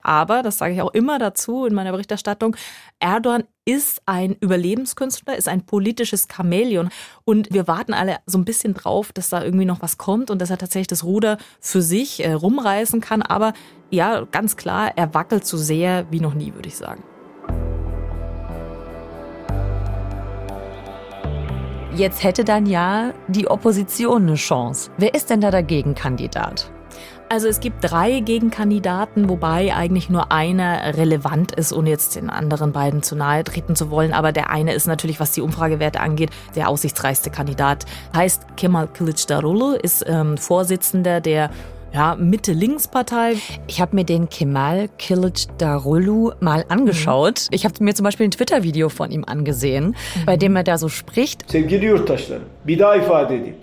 Aber, 0.00 0.42
das 0.42 0.58
sage 0.58 0.74
ich 0.74 0.82
auch 0.82 0.94
immer 0.94 1.18
dazu 1.18 1.66
in 1.66 1.74
meiner 1.74 1.92
Berichterstattung, 1.92 2.56
Erdogan 3.00 3.44
ist 3.64 4.00
ein 4.06 4.34
Überlebenskünstler, 4.40 5.36
ist 5.36 5.48
ein 5.48 5.66
politisches 5.66 6.26
Chamäleon. 6.34 6.88
Und 7.24 7.52
wir 7.52 7.68
warten 7.68 7.92
alle 7.92 8.16
so 8.24 8.38
ein 8.38 8.46
bisschen 8.46 8.72
drauf, 8.72 9.12
dass 9.12 9.28
da 9.28 9.44
irgendwie 9.44 9.66
noch 9.66 9.82
was 9.82 9.98
kommt 9.98 10.30
und 10.30 10.40
dass 10.40 10.48
er 10.48 10.56
tatsächlich 10.56 10.86
das 10.86 11.04
Ruder 11.04 11.36
für 11.60 11.82
sich 11.82 12.24
äh, 12.24 12.32
rumreißen 12.32 13.02
kann. 13.02 13.20
Aber 13.20 13.52
ja, 13.90 14.24
ganz 14.24 14.56
klar, 14.56 14.92
er 14.96 15.12
wackelt 15.12 15.46
so 15.46 15.58
sehr 15.58 16.06
wie 16.10 16.20
noch 16.20 16.34
nie, 16.34 16.54
würde 16.54 16.68
ich 16.68 16.76
sagen. 16.76 17.02
Jetzt 21.98 22.22
hätte 22.22 22.44
dann 22.44 22.66
ja 22.66 23.12
die 23.26 23.48
Opposition 23.48 24.22
eine 24.22 24.36
Chance. 24.36 24.92
Wer 24.98 25.14
ist 25.14 25.30
denn 25.30 25.40
da 25.40 25.50
dagegen 25.50 25.96
Kandidat? 25.96 26.70
Also 27.28 27.48
es 27.48 27.58
gibt 27.58 27.78
drei 27.90 28.20
Gegenkandidaten, 28.20 29.28
wobei 29.28 29.74
eigentlich 29.74 30.08
nur 30.08 30.30
einer 30.30 30.96
relevant 30.96 31.50
ist, 31.50 31.72
ohne 31.72 31.90
jetzt 31.90 32.14
den 32.14 32.30
anderen 32.30 32.70
beiden 32.70 33.02
zu 33.02 33.16
nahe 33.16 33.42
treten 33.42 33.74
zu 33.74 33.90
wollen. 33.90 34.12
Aber 34.12 34.30
der 34.30 34.48
eine 34.50 34.74
ist 34.74 34.86
natürlich, 34.86 35.18
was 35.18 35.32
die 35.32 35.40
Umfragewerte 35.40 35.98
angeht, 35.98 36.30
der 36.54 36.68
aussichtsreichste 36.68 37.30
Kandidat. 37.30 37.84
Heißt 38.14 38.44
Kemal 38.56 38.86
Kılıçdaroğlu, 38.96 39.74
ist 39.74 40.04
ähm, 40.06 40.38
Vorsitzender 40.38 41.20
der 41.20 41.50
ja, 41.94 42.14
Mitte-Links-Partei. 42.14 43.36
Ich 43.66 43.80
habe 43.80 43.94
mir 43.96 44.04
den 44.04 44.26
Kemal 44.26 44.88
Kılıçdaroğlu 44.98 46.34
mal 46.40 46.64
angeschaut. 46.68 47.48
Mhm. 47.50 47.54
Ich 47.54 47.64
habe 47.64 47.74
mir 47.80 47.94
zum 47.94 48.04
Beispiel 48.04 48.26
ein 48.26 48.30
Twitter-Video 48.30 48.88
von 48.88 49.10
ihm 49.10 49.24
angesehen, 49.26 49.86
mhm. 49.86 50.26
bei 50.26 50.36
dem 50.36 50.56
er 50.56 50.64
da 50.64 50.78
so 50.78 50.88
spricht. 50.88 51.50
Sevgili 51.50 51.86
yurttaşlarım, 51.86 52.44
bir 52.66 52.78
daha 52.78 52.96
ifade 52.96 53.36
edeyim. 53.36 53.56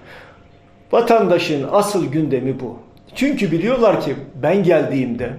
Vatandaşın 0.92 1.68
asıl 1.72 2.06
gündemi 2.06 2.60
bu. 2.60 2.80
Çünkü 3.16 3.52
biliyorlar 3.52 4.02
ki 4.02 4.16
ben 4.36 4.64
geldiğimde 4.64 5.34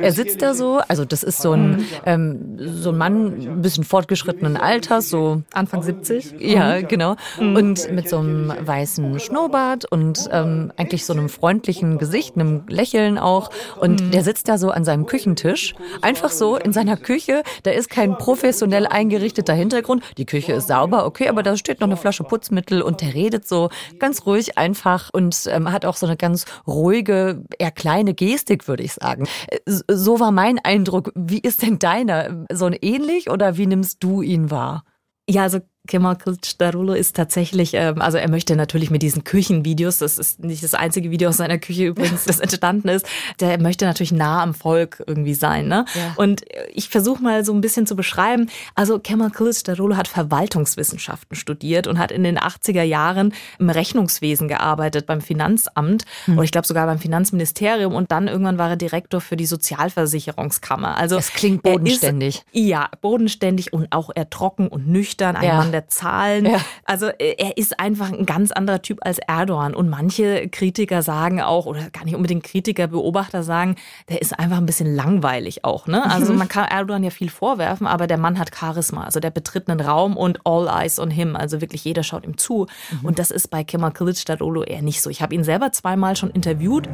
Er 0.00 0.12
sitzt 0.12 0.42
da 0.42 0.52
so, 0.52 0.80
also 0.88 1.04
das 1.04 1.22
ist 1.22 1.40
so 1.40 1.52
ein, 1.52 1.86
ähm, 2.04 2.56
so 2.58 2.90
ein 2.90 2.98
Mann, 2.98 3.40
ein 3.40 3.62
bisschen 3.62 3.84
fortgeschrittenen 3.84 4.56
Alters, 4.56 5.08
so 5.08 5.42
Anfang 5.52 5.82
70. 5.82 6.34
Ja, 6.40 6.80
genau. 6.80 7.14
Und 7.38 7.90
mit 7.92 8.08
so 8.08 8.18
einem 8.18 8.52
weißen 8.60 9.20
Schnurrbart 9.20 9.84
und 9.84 10.28
ähm, 10.32 10.72
eigentlich 10.76 11.06
so 11.06 11.12
einem 11.12 11.28
freundlichen 11.28 11.98
Gesicht, 11.98 12.34
einem 12.34 12.64
Lächeln 12.68 13.16
auch. 13.16 13.50
Und 13.78 14.02
mhm. 14.02 14.10
der 14.10 14.24
sitzt 14.24 14.48
da 14.48 14.58
so 14.58 14.70
an 14.70 14.84
seinem 14.84 15.06
Küchentisch, 15.06 15.74
einfach 16.02 16.30
so 16.30 16.56
in 16.56 16.72
seiner 16.72 16.96
Küche. 16.96 17.44
Da 17.62 17.70
ist 17.70 17.90
kein 17.90 18.18
professionell 18.18 18.88
eingerichteter 18.88 19.54
Hintergrund. 19.54 20.02
Die 20.18 20.26
Küche 20.26 20.52
ist 20.52 20.66
sauber, 20.66 21.06
okay, 21.06 21.28
aber 21.28 21.44
da 21.44 21.56
steht 21.56 21.80
noch 21.80 21.86
eine 21.86 21.96
Flasche 21.96 22.24
Putzmittel 22.24 22.82
und 22.82 23.02
der 23.02 23.14
redet 23.14 23.46
so 23.46 23.70
ganz 24.00 24.26
ruhig 24.26 24.58
einfach 24.58 25.10
und 25.12 25.48
ähm, 25.48 25.70
hat 25.70 25.84
auch 25.84 25.96
so 25.96 26.06
eine 26.06 26.16
ganz 26.16 26.44
ruhige, 26.66 27.44
eher 27.58 27.70
kleine 27.70 28.14
Gestik, 28.14 28.66
würde 28.66 28.82
ich 28.82 28.94
sagen 28.94 29.28
so 29.66 30.20
war 30.20 30.32
mein 30.32 30.58
Eindruck. 30.58 31.12
Wie 31.14 31.40
ist 31.40 31.62
denn 31.62 31.78
deiner? 31.78 32.46
So 32.52 32.66
ein 32.66 32.76
ähnlich 32.80 33.30
oder 33.30 33.56
wie 33.56 33.66
nimmst 33.66 34.02
du 34.02 34.22
ihn 34.22 34.50
wahr? 34.50 34.84
Ja, 35.28 35.42
also 35.42 35.60
Kemal 35.90 36.14
Kılıçdaroğlu 36.14 36.94
ist 36.94 37.16
tatsächlich, 37.16 37.74
ähm, 37.74 38.00
also 38.00 38.16
er 38.16 38.30
möchte 38.30 38.54
natürlich 38.54 38.90
mit 38.90 39.02
diesen 39.02 39.24
Küchenvideos, 39.24 39.98
das 39.98 40.18
ist 40.18 40.38
nicht 40.38 40.62
das 40.62 40.72
einzige 40.72 41.10
Video 41.10 41.28
aus 41.30 41.38
seiner 41.38 41.58
Küche 41.58 41.86
übrigens, 41.86 42.24
das 42.24 42.38
entstanden 42.38 42.88
ist, 42.88 43.04
der 43.40 43.60
möchte 43.60 43.86
natürlich 43.86 44.12
nah 44.12 44.40
am 44.40 44.54
Volk 44.54 45.02
irgendwie 45.04 45.34
sein. 45.34 45.66
Ne? 45.66 45.84
Ja. 45.94 46.14
Und 46.16 46.42
ich 46.72 46.88
versuche 46.88 47.20
mal 47.20 47.44
so 47.44 47.52
ein 47.52 47.60
bisschen 47.60 47.86
zu 47.88 47.96
beschreiben, 47.96 48.48
also 48.76 49.00
Kemal 49.00 49.30
Kılıçdaroğlu 49.30 49.96
hat 49.96 50.06
Verwaltungswissenschaften 50.06 51.36
studiert 51.36 51.88
und 51.88 51.98
hat 51.98 52.12
in 52.12 52.22
den 52.22 52.38
80er 52.38 52.84
Jahren 52.84 53.34
im 53.58 53.68
Rechnungswesen 53.68 54.46
gearbeitet, 54.46 55.06
beim 55.06 55.20
Finanzamt 55.20 56.04
hm. 56.26 56.34
oder 56.34 56.44
ich 56.44 56.52
glaube 56.52 56.68
sogar 56.68 56.86
beim 56.86 57.00
Finanzministerium 57.00 57.94
und 57.94 58.12
dann 58.12 58.28
irgendwann 58.28 58.58
war 58.58 58.70
er 58.70 58.76
Direktor 58.76 59.20
für 59.20 59.36
die 59.36 59.46
Sozialversicherungskammer. 59.46 60.96
Also 60.96 61.16
es 61.16 61.32
klingt 61.32 61.64
bodenständig. 61.64 62.36
Ist, 62.36 62.44
ja, 62.52 62.88
bodenständig 63.00 63.72
und 63.72 63.90
auch 63.90 64.10
eher 64.14 64.30
trocken 64.30 64.68
und 64.68 64.86
nüchtern, 64.86 65.34
ein 65.34 65.44
ja. 65.44 65.56
Mann 65.56 65.72
der 65.72 65.79
Zahlen. 65.88 66.46
Ja. 66.46 66.60
Also 66.84 67.06
äh, 67.06 67.34
er 67.38 67.56
ist 67.56 67.78
einfach 67.78 68.12
ein 68.12 68.26
ganz 68.26 68.52
anderer 68.52 68.82
Typ 68.82 68.98
als 69.02 69.18
Erdogan. 69.18 69.74
Und 69.74 69.88
manche 69.88 70.48
Kritiker 70.48 71.02
sagen 71.02 71.40
auch, 71.40 71.66
oder 71.66 71.90
gar 71.90 72.04
nicht 72.04 72.14
unbedingt 72.14 72.44
Kritiker, 72.44 72.86
Beobachter 72.88 73.42
sagen, 73.42 73.76
der 74.08 74.20
ist 74.22 74.38
einfach 74.38 74.58
ein 74.58 74.66
bisschen 74.66 74.94
langweilig 74.94 75.64
auch. 75.64 75.86
Ne? 75.86 76.04
Also 76.10 76.32
mhm. 76.32 76.38
man 76.38 76.48
kann 76.48 76.66
Erdogan 76.66 77.02
ja 77.02 77.10
viel 77.10 77.30
vorwerfen, 77.30 77.86
aber 77.86 78.06
der 78.06 78.18
Mann 78.18 78.38
hat 78.38 78.54
Charisma. 78.54 79.04
Also 79.04 79.20
der 79.20 79.30
betritt 79.30 79.68
einen 79.68 79.80
Raum 79.80 80.16
und 80.16 80.40
all 80.44 80.68
eyes 80.68 80.98
on 80.98 81.10
him. 81.10 81.36
Also 81.36 81.60
wirklich 81.60 81.84
jeder 81.84 82.02
schaut 82.02 82.24
ihm 82.24 82.36
zu. 82.36 82.66
Mhm. 82.90 83.06
Und 83.06 83.18
das 83.18 83.30
ist 83.30 83.48
bei 83.48 83.64
Kemal 83.64 83.90
Kılıçdaroğlu 83.90 84.64
eher 84.64 84.82
nicht 84.82 85.02
so. 85.02 85.10
Ich 85.10 85.22
habe 85.22 85.34
ihn 85.34 85.44
selber 85.44 85.72
zweimal 85.72 86.16
schon 86.16 86.30
interviewt. 86.30 86.88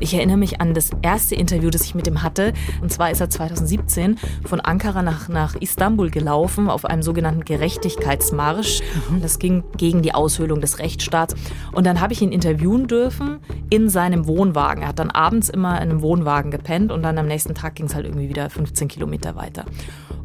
Ich 0.00 0.14
erinnere 0.14 0.36
mich 0.36 0.60
an 0.60 0.74
das 0.74 0.90
erste 1.02 1.34
Interview, 1.34 1.70
das 1.70 1.82
ich 1.82 1.94
mit 1.94 2.06
ihm 2.06 2.22
hatte. 2.22 2.52
Und 2.80 2.92
zwar 2.92 3.10
ist 3.10 3.20
er 3.20 3.30
2017 3.30 4.16
von 4.44 4.60
Ankara 4.60 5.02
nach, 5.02 5.28
nach 5.28 5.56
Istanbul 5.56 6.10
gelaufen 6.10 6.70
auf 6.70 6.84
einem 6.84 7.02
sogenannten 7.02 7.44
Gerechtigkeitsmarsch. 7.44 8.80
Mhm. 9.10 9.22
Das 9.22 9.38
ging 9.38 9.64
gegen 9.76 10.02
die 10.02 10.14
Aushöhlung 10.14 10.60
des 10.60 10.78
Rechtsstaats. 10.78 11.34
Und 11.72 11.86
dann 11.86 12.00
habe 12.00 12.12
ich 12.12 12.22
ihn 12.22 12.32
interviewen 12.32 12.86
dürfen 12.86 13.40
in 13.70 13.88
seinem 13.88 14.26
Wohnwagen. 14.26 14.82
Er 14.82 14.90
hat 14.90 14.98
dann 14.98 15.10
abends 15.10 15.48
immer 15.48 15.76
in 15.76 15.90
einem 15.90 16.02
Wohnwagen 16.02 16.50
gepennt 16.50 16.92
und 16.92 17.02
dann 17.02 17.18
am 17.18 17.26
nächsten 17.26 17.54
Tag 17.54 17.74
ging 17.74 17.86
es 17.86 17.94
halt 17.94 18.06
irgendwie 18.06 18.28
wieder 18.28 18.50
15 18.50 18.88
Kilometer 18.88 19.34
weiter. 19.34 19.64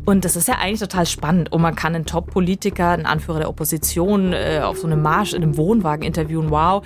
Und 0.06 0.26
das 0.26 0.36
ist 0.36 0.48
ja 0.48 0.56
eigentlich 0.56 0.82
total 0.82 1.06
spannend. 1.06 1.52
Und 1.52 1.62
man 1.62 1.76
kann 1.76 1.96
einen 1.96 2.06
Top-Politiker, 2.06 2.90
einen 2.90 3.06
Anführer 3.06 3.40
der 3.40 3.50
Opposition, 3.50 4.34
äh, 4.34 4.62
auf 4.64 4.78
so 4.78 4.88
einem 4.88 5.02
Marsch 5.02 5.34
in 5.34 5.42
einem 5.42 5.58
Wohnwagen 5.58 6.04
interviewen. 6.04 6.50
Wow. 6.50 6.84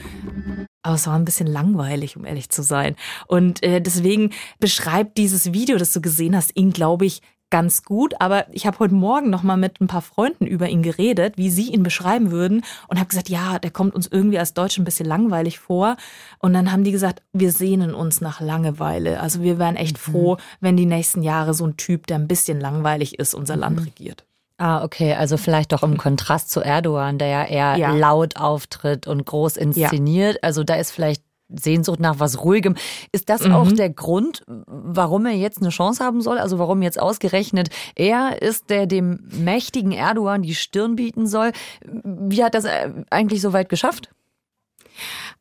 Aber 0.84 0.96
es 0.96 1.08
war 1.08 1.16
ein 1.16 1.26
bisschen 1.26 1.48
langweilig, 1.48 2.18
um 2.18 2.26
ehrlich 2.26 2.50
zu 2.50 2.64
sein. 2.64 2.96
Und 3.28 3.64
äh, 3.64 3.82
deswegen 3.82 4.32
beschreibt 4.60 5.18
dieses 5.18 5.54
Video, 5.54 5.78
das 5.78 5.94
du 5.94 6.02
gesehen 6.02 6.36
hast, 6.36 6.56
ihn, 6.56 6.72
glaube 6.72 7.06
ich, 7.06 7.22
ganz 7.50 7.84
gut, 7.84 8.14
aber 8.20 8.46
ich 8.54 8.68
habe 8.68 8.80
heute 8.80 8.94
Morgen 8.94 9.30
noch 9.30 9.44
mal 9.44 9.58
mit 9.58 9.80
ein 9.80 9.88
paar 9.88 10.02
Freunden 10.02 10.46
über 10.46 10.68
ihn 10.68 10.84
geredet, 10.84 11.38
wie 11.38 11.50
sie 11.50 11.72
ihn 11.72 11.84
beschreiben 11.84 12.32
würden 12.32 12.64
und 12.88 13.00
habe 13.00 13.08
gesagt, 13.08 13.30
ja, 13.30 13.60
der 13.60 13.72
kommt 13.72 13.96
uns 13.96 14.08
irgendwie 14.08 14.40
als 14.40 14.54
Deutsch 14.54 14.78
ein 14.78 14.84
bisschen 14.84 15.06
langweilig 15.06 15.60
vor 15.60 15.96
und 16.40 16.54
dann 16.54 16.72
haben 16.72 16.84
die 16.84 16.92
gesagt, 16.92 17.24
wir 17.32 17.52
sehnen 17.52 17.94
uns 17.94 18.22
nach 18.22 18.42
Langeweile. 18.42 19.22
Also 19.22 19.42
wir 19.42 19.60
wären 19.60 19.78
echt 19.78 19.96
mhm. 20.08 20.12
froh, 20.12 20.38
wenn 20.60 20.76
die 20.76 20.86
nächsten 20.86 21.24
Jahre 21.24 21.54
so 21.54 21.66
ein 21.66 21.78
Typ, 21.78 22.08
der 22.08 22.18
ein 22.18 22.28
bisschen 22.28 22.60
langweilig 22.60 23.18
ist, 23.18 23.34
unser 23.34 23.56
mhm. 23.56 23.62
Land 23.62 23.86
regiert. 23.86 24.27
Ah, 24.58 24.84
okay, 24.84 25.14
also 25.14 25.38
vielleicht 25.38 25.72
doch 25.72 25.84
im 25.84 25.98
Kontrast 25.98 26.50
zu 26.50 26.62
Erdogan, 26.62 27.20
der 27.20 27.28
ja 27.28 27.44
eher 27.46 27.78
ja. 27.78 27.92
laut 27.92 28.38
auftritt 28.38 29.06
und 29.06 29.24
groß 29.26 29.56
inszeniert. 29.56 30.36
Ja. 30.36 30.40
Also 30.42 30.64
da 30.64 30.76
ist 30.76 30.92
vielleicht 30.92 31.22
Sehnsucht 31.50 32.00
nach 32.00 32.20
was 32.20 32.44
Ruhigem. 32.44 32.76
Ist 33.12 33.30
das 33.30 33.44
mhm. 33.44 33.54
auch 33.54 33.72
der 33.72 33.90
Grund, 33.90 34.44
warum 34.48 35.26
er 35.26 35.34
jetzt 35.34 35.62
eine 35.62 35.70
Chance 35.70 36.04
haben 36.04 36.22
soll? 36.22 36.40
Also 36.40 36.60
warum 36.60 36.82
jetzt 36.82 37.00
ausgerechnet 37.00 37.70
er 37.96 38.42
ist, 38.42 38.70
der 38.70 38.88
dem 38.88 39.20
mächtigen 39.32 39.92
Erdogan 39.92 40.42
die 40.42 40.56
Stirn 40.56 40.96
bieten 40.96 41.28
soll? 41.28 41.52
Wie 41.84 42.44
hat 42.44 42.56
das 42.56 42.66
äh, 42.66 42.92
eigentlich 43.10 43.42
so 43.42 43.54
weit 43.54 43.70
geschafft? 43.70 44.10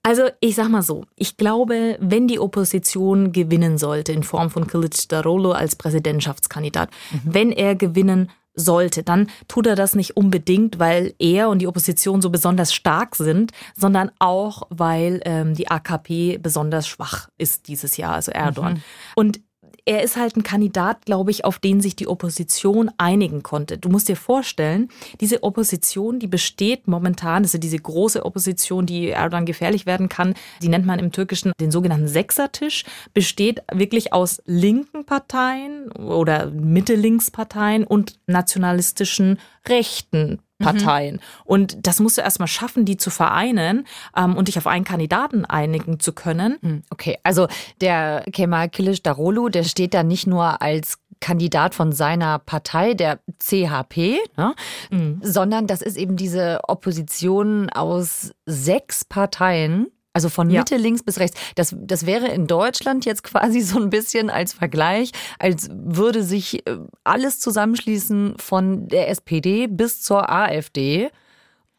Also 0.02 0.28
ich 0.40 0.54
sag 0.54 0.68
mal 0.68 0.82
so, 0.82 1.04
ich 1.16 1.36
glaube, 1.36 1.96
wenn 2.00 2.28
die 2.28 2.38
Opposition 2.38 3.32
gewinnen 3.32 3.78
sollte 3.78 4.12
in 4.12 4.22
Form 4.22 4.50
von 4.50 4.66
Kılıçdaroğlu 4.66 5.52
als 5.52 5.74
Präsidentschaftskandidat, 5.74 6.90
mhm. 7.10 7.20
wenn 7.24 7.50
er 7.52 7.74
gewinnen 7.74 8.30
sollte, 8.56 9.02
dann 9.02 9.28
tut 9.46 9.66
er 9.66 9.76
das 9.76 9.94
nicht 9.94 10.16
unbedingt, 10.16 10.78
weil 10.78 11.14
er 11.18 11.48
und 11.48 11.60
die 11.60 11.68
Opposition 11.68 12.22
so 12.22 12.30
besonders 12.30 12.74
stark 12.74 13.14
sind, 13.14 13.52
sondern 13.76 14.10
auch, 14.18 14.62
weil 14.70 15.20
ähm, 15.24 15.54
die 15.54 15.70
AKP 15.70 16.38
besonders 16.38 16.88
schwach 16.88 17.28
ist 17.38 17.68
dieses 17.68 17.96
Jahr, 17.96 18.14
also 18.14 18.32
Erdogan. 18.32 18.74
Mhm. 18.74 18.82
Und 19.14 19.40
er 19.86 20.02
ist 20.02 20.16
halt 20.16 20.36
ein 20.36 20.42
Kandidat, 20.42 21.06
glaube 21.06 21.30
ich, 21.30 21.44
auf 21.44 21.60
den 21.60 21.80
sich 21.80 21.94
die 21.94 22.08
Opposition 22.08 22.90
einigen 22.98 23.44
konnte. 23.44 23.78
Du 23.78 23.88
musst 23.88 24.08
dir 24.08 24.16
vorstellen, 24.16 24.88
diese 25.20 25.44
Opposition, 25.44 26.18
die 26.18 26.26
besteht 26.26 26.88
momentan, 26.88 27.44
also 27.44 27.56
diese 27.56 27.78
große 27.78 28.26
Opposition, 28.26 28.84
die 28.84 29.10
Erdogan 29.10 29.46
gefährlich 29.46 29.86
werden 29.86 30.08
kann, 30.08 30.34
die 30.60 30.68
nennt 30.68 30.86
man 30.86 30.98
im 30.98 31.12
Türkischen 31.12 31.52
den 31.60 31.70
sogenannten 31.70 32.08
Sechsertisch, 32.08 32.84
besteht 33.14 33.62
wirklich 33.72 34.12
aus 34.12 34.42
linken 34.44 35.04
Parteien 35.06 35.92
oder 35.92 36.50
Mitte-Links-Parteien 36.50 37.84
und 37.84 38.18
nationalistischen 38.26 39.38
rechten 39.68 40.40
Parteien. 40.58 41.16
Mhm. 41.16 41.20
Und 41.44 41.86
das 41.86 42.00
musst 42.00 42.18
du 42.18 42.22
erstmal 42.22 42.48
schaffen, 42.48 42.84
die 42.84 42.96
zu 42.96 43.10
vereinen 43.10 43.86
ähm, 44.16 44.36
und 44.36 44.48
dich 44.48 44.58
auf 44.58 44.66
einen 44.66 44.84
Kandidaten 44.84 45.44
einigen 45.44 46.00
zu 46.00 46.12
können. 46.12 46.58
Hm, 46.62 46.82
okay, 46.90 47.18
also 47.22 47.46
der 47.80 48.24
Kemal 48.32 48.66
Kılıçdaroğlu, 48.66 49.50
der 49.50 49.64
steht 49.64 49.94
da 49.94 50.02
nicht 50.02 50.26
nur 50.26 50.62
als 50.62 50.98
Kandidat 51.20 51.74
von 51.74 51.92
seiner 51.92 52.38
Partei, 52.38 52.94
der 52.94 53.20
CHP, 53.38 54.18
ne? 54.36 54.54
mhm. 54.90 55.20
sondern 55.22 55.66
das 55.66 55.82
ist 55.82 55.96
eben 55.96 56.16
diese 56.16 56.60
Opposition 56.68 57.70
aus 57.70 58.32
sechs 58.44 59.04
Parteien, 59.04 59.88
also 60.16 60.30
von 60.30 60.46
Mitte, 60.46 60.76
ja. 60.76 60.80
links 60.80 61.02
bis 61.02 61.20
rechts. 61.20 61.38
Das, 61.56 61.76
das 61.78 62.06
wäre 62.06 62.28
in 62.28 62.46
Deutschland 62.46 63.04
jetzt 63.04 63.22
quasi 63.22 63.60
so 63.60 63.78
ein 63.78 63.90
bisschen 63.90 64.30
als 64.30 64.54
Vergleich, 64.54 65.10
als 65.38 65.68
würde 65.70 66.22
sich 66.22 66.66
äh, 66.66 66.78
alles 67.04 67.38
zusammenschließen 67.38 68.36
von 68.38 68.88
der 68.88 69.10
SPD 69.10 69.66
bis 69.66 70.00
zur 70.00 70.32
AfD. 70.32 71.10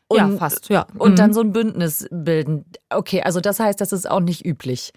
Und, 0.07 0.17
ja, 0.17 0.29
fast, 0.37 0.69
ja. 0.69 0.85
Und 0.99 1.13
mhm. 1.13 1.15
dann 1.15 1.33
so 1.33 1.41
ein 1.41 1.51
Bündnis 1.51 2.07
bilden. 2.11 2.65
Okay, 2.91 3.23
also 3.23 3.41
das 3.41 3.59
heißt, 3.59 3.81
das 3.81 3.91
ist 3.91 4.07
auch 4.07 4.19
nicht 4.19 4.45
üblich. 4.45 4.93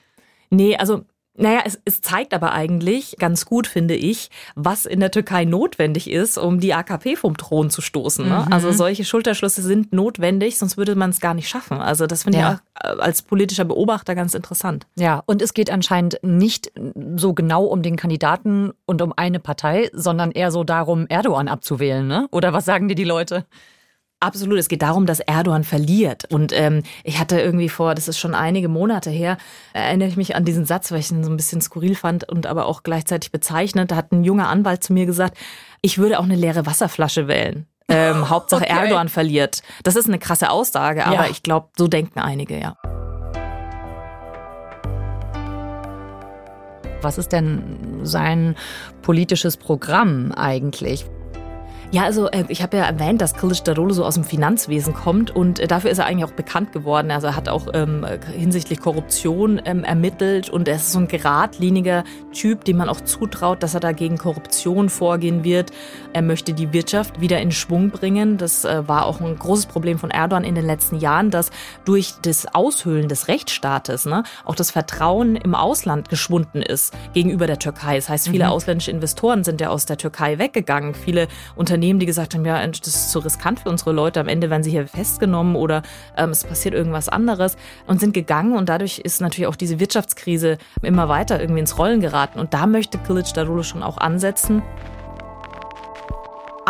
Nee, 0.51 0.77
also 0.77 1.07
naja, 1.41 1.61
es, 1.65 1.81
es 1.85 2.01
zeigt 2.01 2.35
aber 2.35 2.53
eigentlich 2.53 3.17
ganz 3.19 3.47
gut, 3.47 3.67
finde 3.67 3.95
ich, 3.95 4.31
was 4.55 4.87
in 4.87 5.01
der 5.01 5.11
Türkei 5.11 5.45
notwendig 5.45 6.11
ist, 6.11 6.39
um 6.39 6.61
die 6.61 6.75
AKP 6.75 7.17
vom 7.17 7.37
Thron 7.37 7.71
zu 7.71 7.81
stoßen. 7.81 8.29
Ne? 8.29 8.45
Mhm. 8.47 8.53
Also 8.53 8.73
solche 8.73 9.05
Schulterschlüsse 9.05 9.63
sind 9.63 9.93
notwendig, 9.93 10.59
sonst 10.59 10.77
würde 10.77 10.95
man 10.95 11.11
es 11.11 11.21
gar 11.21 11.35
nicht 11.35 11.49
schaffen. 11.49 11.79
Also 11.79 12.07
das 12.07 12.25
finde 12.25 12.39
ja. 12.39 12.53
ich 12.53 12.85
auch 12.85 12.97
äh, 12.97 13.01
als 13.01 13.23
politischer 13.23 13.65
Beobachter 13.65 14.15
ganz 14.15 14.35
interessant. 14.35 14.87
Ja, 14.97 15.23
und 15.27 15.41
es 15.43 15.55
geht 15.55 15.71
anscheinend 15.71 16.19
nicht 16.23 16.73
so 17.17 17.33
genau 17.33 17.65
um 17.65 17.83
den 17.83 17.97
Kandidaten 17.97 18.73
und 18.87 19.01
um 19.01 19.15
eine 19.17 19.41
Partei, 19.41 19.91
sondern 19.93 20.33
eher 20.33 20.51
so 20.51 20.65
darum, 20.65 21.07
Erdogan 21.09 21.49
abzuwählen, 21.49 22.07
ne? 22.07 22.29
Oder 22.31 22.53
was 22.53 22.67
sagen 22.67 22.89
dir 22.89 22.95
die 22.95 23.05
Leute? 23.05 23.47
Absolut. 24.21 24.59
Es 24.59 24.69
geht 24.69 24.83
darum, 24.83 25.07
dass 25.07 25.21
Erdogan 25.21 25.65
verliert. 25.65 26.27
Und 26.27 26.53
ähm, 26.53 26.83
ich 27.05 27.19
hatte 27.19 27.41
irgendwie 27.41 27.71
vor, 27.71 27.95
das 27.95 28.07
ist 28.07 28.19
schon 28.19 28.35
einige 28.35 28.69
Monate 28.69 29.09
her, 29.09 29.39
erinnere 29.73 30.09
ich 30.09 30.19
mich 30.19 30.37
an 30.37 30.45
diesen 30.45 30.67
Satz, 30.67 30.93
weil 30.93 31.01
ich 31.01 31.11
ihn 31.11 31.25
so 31.25 31.31
ein 31.31 31.39
bisschen 31.39 31.63
skurril 31.63 31.95
fand 31.95 32.29
und 32.29 32.47
aber 32.47 32.67
auch 32.67 32.83
gleichzeitig 32.83 33.33
bezeichnet. 33.33 33.91
Da 33.91 33.97
hat 33.97 34.13
ein 34.13 34.23
junger 34.23 34.49
Anwalt 34.51 34.85
zu 34.85 34.93
mir 34.93 35.07
gesagt, 35.07 35.39
ich 35.81 35.97
würde 35.97 36.19
auch 36.19 36.25
eine 36.25 36.37
leere 36.37 36.67
Wasserflasche 36.67 37.29
wählen. 37.29 37.67
Ähm, 37.89 38.29
Hauptsache 38.29 38.65
okay. 38.65 38.79
Erdogan 38.79 39.09
verliert. 39.09 39.63
Das 39.85 39.97
ist 39.97 40.07
eine 40.07 40.19
krasse 40.19 40.51
Aussage, 40.51 41.07
aber 41.07 41.25
ja. 41.25 41.31
ich 41.31 41.43
glaube, 41.43 41.71
so 41.79 41.89
denken 41.89 42.21
einige, 42.21 42.61
ja. 42.61 42.77
Was 47.01 47.17
ist 47.17 47.33
denn 47.33 48.01
sein 48.03 48.55
politisches 49.01 49.57
Programm 49.57 50.33
eigentlich? 50.33 51.07
Ja, 51.93 52.05
also 52.05 52.31
äh, 52.31 52.45
ich 52.47 52.63
habe 52.63 52.77
ja 52.77 52.85
erwähnt, 52.85 53.21
dass 53.21 53.35
Kilic 53.35 53.65
Darolo 53.65 53.93
so 53.93 54.05
aus 54.05 54.15
dem 54.15 54.23
Finanzwesen 54.23 54.95
kommt 54.95 55.35
und 55.35 55.59
äh, 55.59 55.67
dafür 55.67 55.91
ist 55.91 55.99
er 55.99 56.07
eigentlich 56.07 56.25
auch 56.25 56.35
bekannt 56.37 56.71
geworden. 56.71 57.11
Also 57.11 57.27
er 57.27 57.35
hat 57.35 57.49
auch 57.49 57.67
ähm, 57.75 58.07
hinsichtlich 58.33 58.79
Korruption 58.79 59.61
ähm, 59.65 59.83
ermittelt 59.83 60.51
und 60.51 60.69
er 60.69 60.77
ist 60.77 60.93
so 60.93 61.01
ein 61.01 61.09
geradliniger 61.09 62.05
Typ, 62.33 62.65
dem 62.65 62.77
man 62.77 62.89
auch 62.89 63.01
zutraut, 63.01 63.65
dass 63.65 63.75
er 63.75 63.81
dagegen 63.81 64.19
Korruption 64.19 64.89
vorgehen 64.89 65.43
wird. 65.43 65.73
Er 66.13 66.23
möchte 66.23 66.53
die 66.53 66.73
Wirtschaft 66.73 67.21
wieder 67.21 67.41
in 67.41 67.51
Schwung 67.51 67.91
bringen. 67.91 68.39
Das 68.39 68.65
äh, 68.65 68.87
war 68.87 69.07
auch 69.07 69.21
ein 69.21 69.37
großes 69.37 69.67
Problem 69.67 69.99
von 69.99 70.13
Erdogan 70.13 70.45
in 70.45 70.55
den 70.55 70.67
letzten 70.67 70.97
Jahren, 71.01 71.33
dass 71.33 71.51
durch 71.85 72.15
das 72.23 72.55
Aushöhlen 72.55 73.09
des 73.09 73.27
Rechtsstaates 73.27 74.07
ne, 74.07 74.23
auch 74.45 74.55
das 74.55 74.71
Vertrauen 74.71 75.35
im 75.35 75.57
Ausland 75.57 76.09
geschwunden 76.09 76.63
ist 76.63 76.95
gegenüber 77.15 77.49
der 77.49 77.59
Türkei. 77.59 77.97
Das 77.97 78.09
heißt, 78.09 78.29
viele 78.29 78.45
mhm. 78.45 78.51
ausländische 78.51 78.93
Investoren 78.93 79.43
sind 79.43 79.61
ja 79.61 79.71
aus 79.71 79.87
der 79.87 79.97
Türkei 79.97 80.39
weggegangen. 80.39 80.95
Viele 80.95 81.27
Unternehmen 81.57 81.80
Unternehmen, 81.81 81.99
die 81.99 82.05
gesagt 82.05 82.35
haben, 82.35 82.45
ja, 82.45 82.67
das 82.67 82.87
ist 82.87 83.11
zu 83.11 83.21
riskant 83.21 83.61
für 83.61 83.71
unsere 83.71 83.93
Leute, 83.93 84.21
am 84.21 84.29
Ende 84.29 84.51
werden 84.51 84.63
sie 84.63 84.71
hier 84.71 84.87
festgenommen 84.87 85.57
oder 85.57 85.81
ähm, 86.15 86.29
es 86.29 86.45
passiert 86.45 86.75
irgendwas 86.75 87.09
anderes 87.09 87.57
und 87.87 88.01
sind 88.01 88.13
gegangen. 88.13 88.53
Und 88.53 88.69
dadurch 88.69 88.99
ist 88.99 89.23
natürlich 89.23 89.47
auch 89.47 89.57
diese 89.57 89.81
Wirtschaftskrise 89.81 90.59
immer 90.83 91.09
weiter 91.09 91.41
irgendwie 91.41 91.61
ins 91.61 91.79
Rollen 91.79 92.03
geraten. 92.03 92.39
Und 92.39 92.53
da 92.53 92.67
möchte 92.67 92.99
Kilic 92.99 93.33
Darulu 93.33 93.63
schon 93.63 93.83
auch 93.83 93.97
ansetzen. 93.97 94.63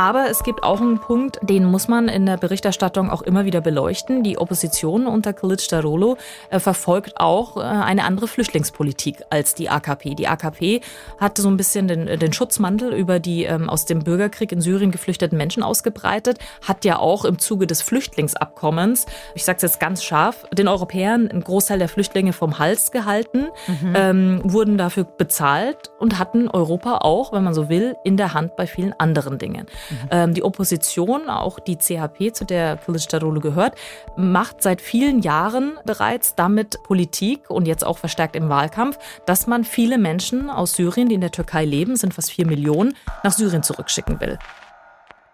Aber 0.00 0.30
es 0.30 0.42
gibt 0.44 0.62
auch 0.62 0.80
einen 0.80 0.98
Punkt, 0.98 1.38
den 1.42 1.66
muss 1.66 1.86
man 1.86 2.08
in 2.08 2.24
der 2.24 2.38
Berichterstattung 2.38 3.10
auch 3.10 3.20
immer 3.20 3.44
wieder 3.44 3.60
beleuchten. 3.60 4.22
Die 4.22 4.38
Opposition 4.38 5.06
unter 5.06 5.34
Kilic 5.34 5.68
Darolo 5.68 6.16
äh, 6.48 6.58
verfolgt 6.58 7.20
auch 7.20 7.58
äh, 7.58 7.60
eine 7.60 8.04
andere 8.04 8.26
Flüchtlingspolitik 8.26 9.20
als 9.28 9.54
die 9.54 9.68
AKP. 9.68 10.14
Die 10.14 10.26
AKP 10.26 10.80
hat 11.18 11.36
so 11.36 11.50
ein 11.50 11.58
bisschen 11.58 11.86
den, 11.86 12.06
den 12.18 12.32
Schutzmantel 12.32 12.94
über 12.94 13.20
die 13.20 13.44
ähm, 13.44 13.68
aus 13.68 13.84
dem 13.84 13.98
Bürgerkrieg 13.98 14.52
in 14.52 14.62
Syrien 14.62 14.90
geflüchteten 14.90 15.36
Menschen 15.36 15.62
ausgebreitet, 15.62 16.38
hat 16.66 16.86
ja 16.86 16.98
auch 16.98 17.26
im 17.26 17.38
Zuge 17.38 17.66
des 17.66 17.82
Flüchtlingsabkommens, 17.82 19.04
ich 19.34 19.44
sage 19.44 19.56
es 19.56 19.62
jetzt 19.64 19.80
ganz 19.80 20.02
scharf, 20.02 20.46
den 20.50 20.68
Europäern 20.68 21.28
einen 21.28 21.44
Großteil 21.44 21.78
der 21.78 21.90
Flüchtlinge 21.90 22.32
vom 22.32 22.58
Hals 22.58 22.90
gehalten, 22.90 23.48
mhm. 23.66 23.92
ähm, 23.94 24.40
wurden 24.44 24.78
dafür 24.78 25.04
bezahlt 25.04 25.90
und 25.98 26.18
hatten 26.18 26.48
Europa 26.48 27.00
auch, 27.02 27.34
wenn 27.34 27.44
man 27.44 27.52
so 27.52 27.68
will, 27.68 27.96
in 28.02 28.16
der 28.16 28.32
Hand 28.32 28.56
bei 28.56 28.66
vielen 28.66 28.94
anderen 28.98 29.36
Dingen. 29.36 29.66
Mhm. 30.12 30.34
die 30.34 30.42
Opposition, 30.42 31.28
auch 31.28 31.58
die 31.58 31.76
CHP, 31.76 32.32
zu 32.32 32.44
der 32.44 32.80
Kılıçdaroğlu 32.80 33.40
gehört, 33.40 33.74
macht 34.16 34.62
seit 34.62 34.80
vielen 34.80 35.20
Jahren 35.20 35.78
bereits 35.84 36.34
damit 36.34 36.82
Politik 36.82 37.50
und 37.50 37.66
jetzt 37.66 37.84
auch 37.84 37.98
verstärkt 37.98 38.36
im 38.36 38.48
Wahlkampf, 38.48 38.98
dass 39.26 39.46
man 39.46 39.64
viele 39.64 39.98
Menschen 39.98 40.50
aus 40.50 40.74
Syrien, 40.74 41.08
die 41.08 41.14
in 41.14 41.20
der 41.20 41.32
Türkei 41.32 41.64
leben, 41.64 41.96
sind 41.96 42.14
fast 42.14 42.30
vier 42.30 42.46
Millionen, 42.46 42.94
nach 43.22 43.32
Syrien 43.32 43.62
zurückschicken 43.62 44.20
will 44.20 44.38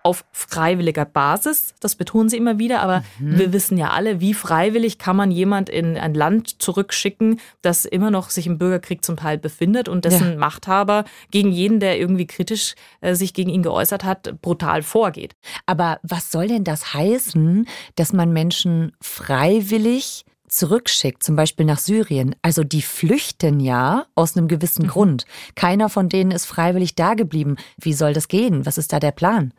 auf 0.06 0.24
freiwilliger 0.30 1.04
Basis. 1.04 1.74
Das 1.80 1.96
betonen 1.96 2.28
sie 2.28 2.36
immer 2.36 2.60
wieder, 2.60 2.80
aber 2.80 3.02
mhm. 3.18 3.40
wir 3.40 3.52
wissen 3.52 3.76
ja 3.76 3.90
alle, 3.90 4.20
wie 4.20 4.34
freiwillig 4.34 5.00
kann 5.00 5.16
man 5.16 5.32
jemand 5.32 5.68
in 5.68 5.96
ein 5.96 6.14
Land 6.14 6.62
zurückschicken, 6.62 7.40
das 7.60 7.84
immer 7.84 8.12
noch 8.12 8.30
sich 8.30 8.46
im 8.46 8.56
Bürgerkrieg 8.56 9.04
zum 9.04 9.16
Teil 9.16 9.36
befindet 9.36 9.88
und 9.88 10.04
dessen 10.04 10.30
ja. 10.30 10.36
Machthaber 10.36 11.06
gegen 11.32 11.50
jeden, 11.50 11.80
der 11.80 11.98
irgendwie 11.98 12.28
kritisch 12.28 12.76
äh, 13.00 13.16
sich 13.16 13.34
gegen 13.34 13.50
ihn 13.50 13.64
geäußert 13.64 14.04
hat, 14.04 14.40
brutal 14.42 14.82
vorgeht. 14.82 15.34
Aber 15.66 15.98
was 16.04 16.30
soll 16.30 16.46
denn 16.46 16.62
das 16.62 16.94
heißen, 16.94 17.66
dass 17.96 18.12
man 18.12 18.32
Menschen 18.32 18.92
freiwillig 19.00 20.24
zurückschickt, 20.46 21.24
zum 21.24 21.34
Beispiel 21.34 21.66
nach 21.66 21.80
Syrien. 21.80 22.36
Also 22.42 22.62
die 22.62 22.82
flüchten 22.82 23.58
ja 23.58 24.06
aus 24.14 24.36
einem 24.36 24.46
gewissen 24.46 24.84
mhm. 24.84 24.90
Grund. 24.90 25.26
Keiner 25.56 25.88
von 25.88 26.08
denen 26.08 26.30
ist 26.30 26.46
freiwillig 26.46 26.94
da 26.94 27.14
geblieben. 27.14 27.56
Wie 27.76 27.92
soll 27.92 28.12
das 28.12 28.28
gehen? 28.28 28.64
Was 28.64 28.78
ist 28.78 28.92
da 28.92 29.00
der 29.00 29.10
Plan? 29.10 29.52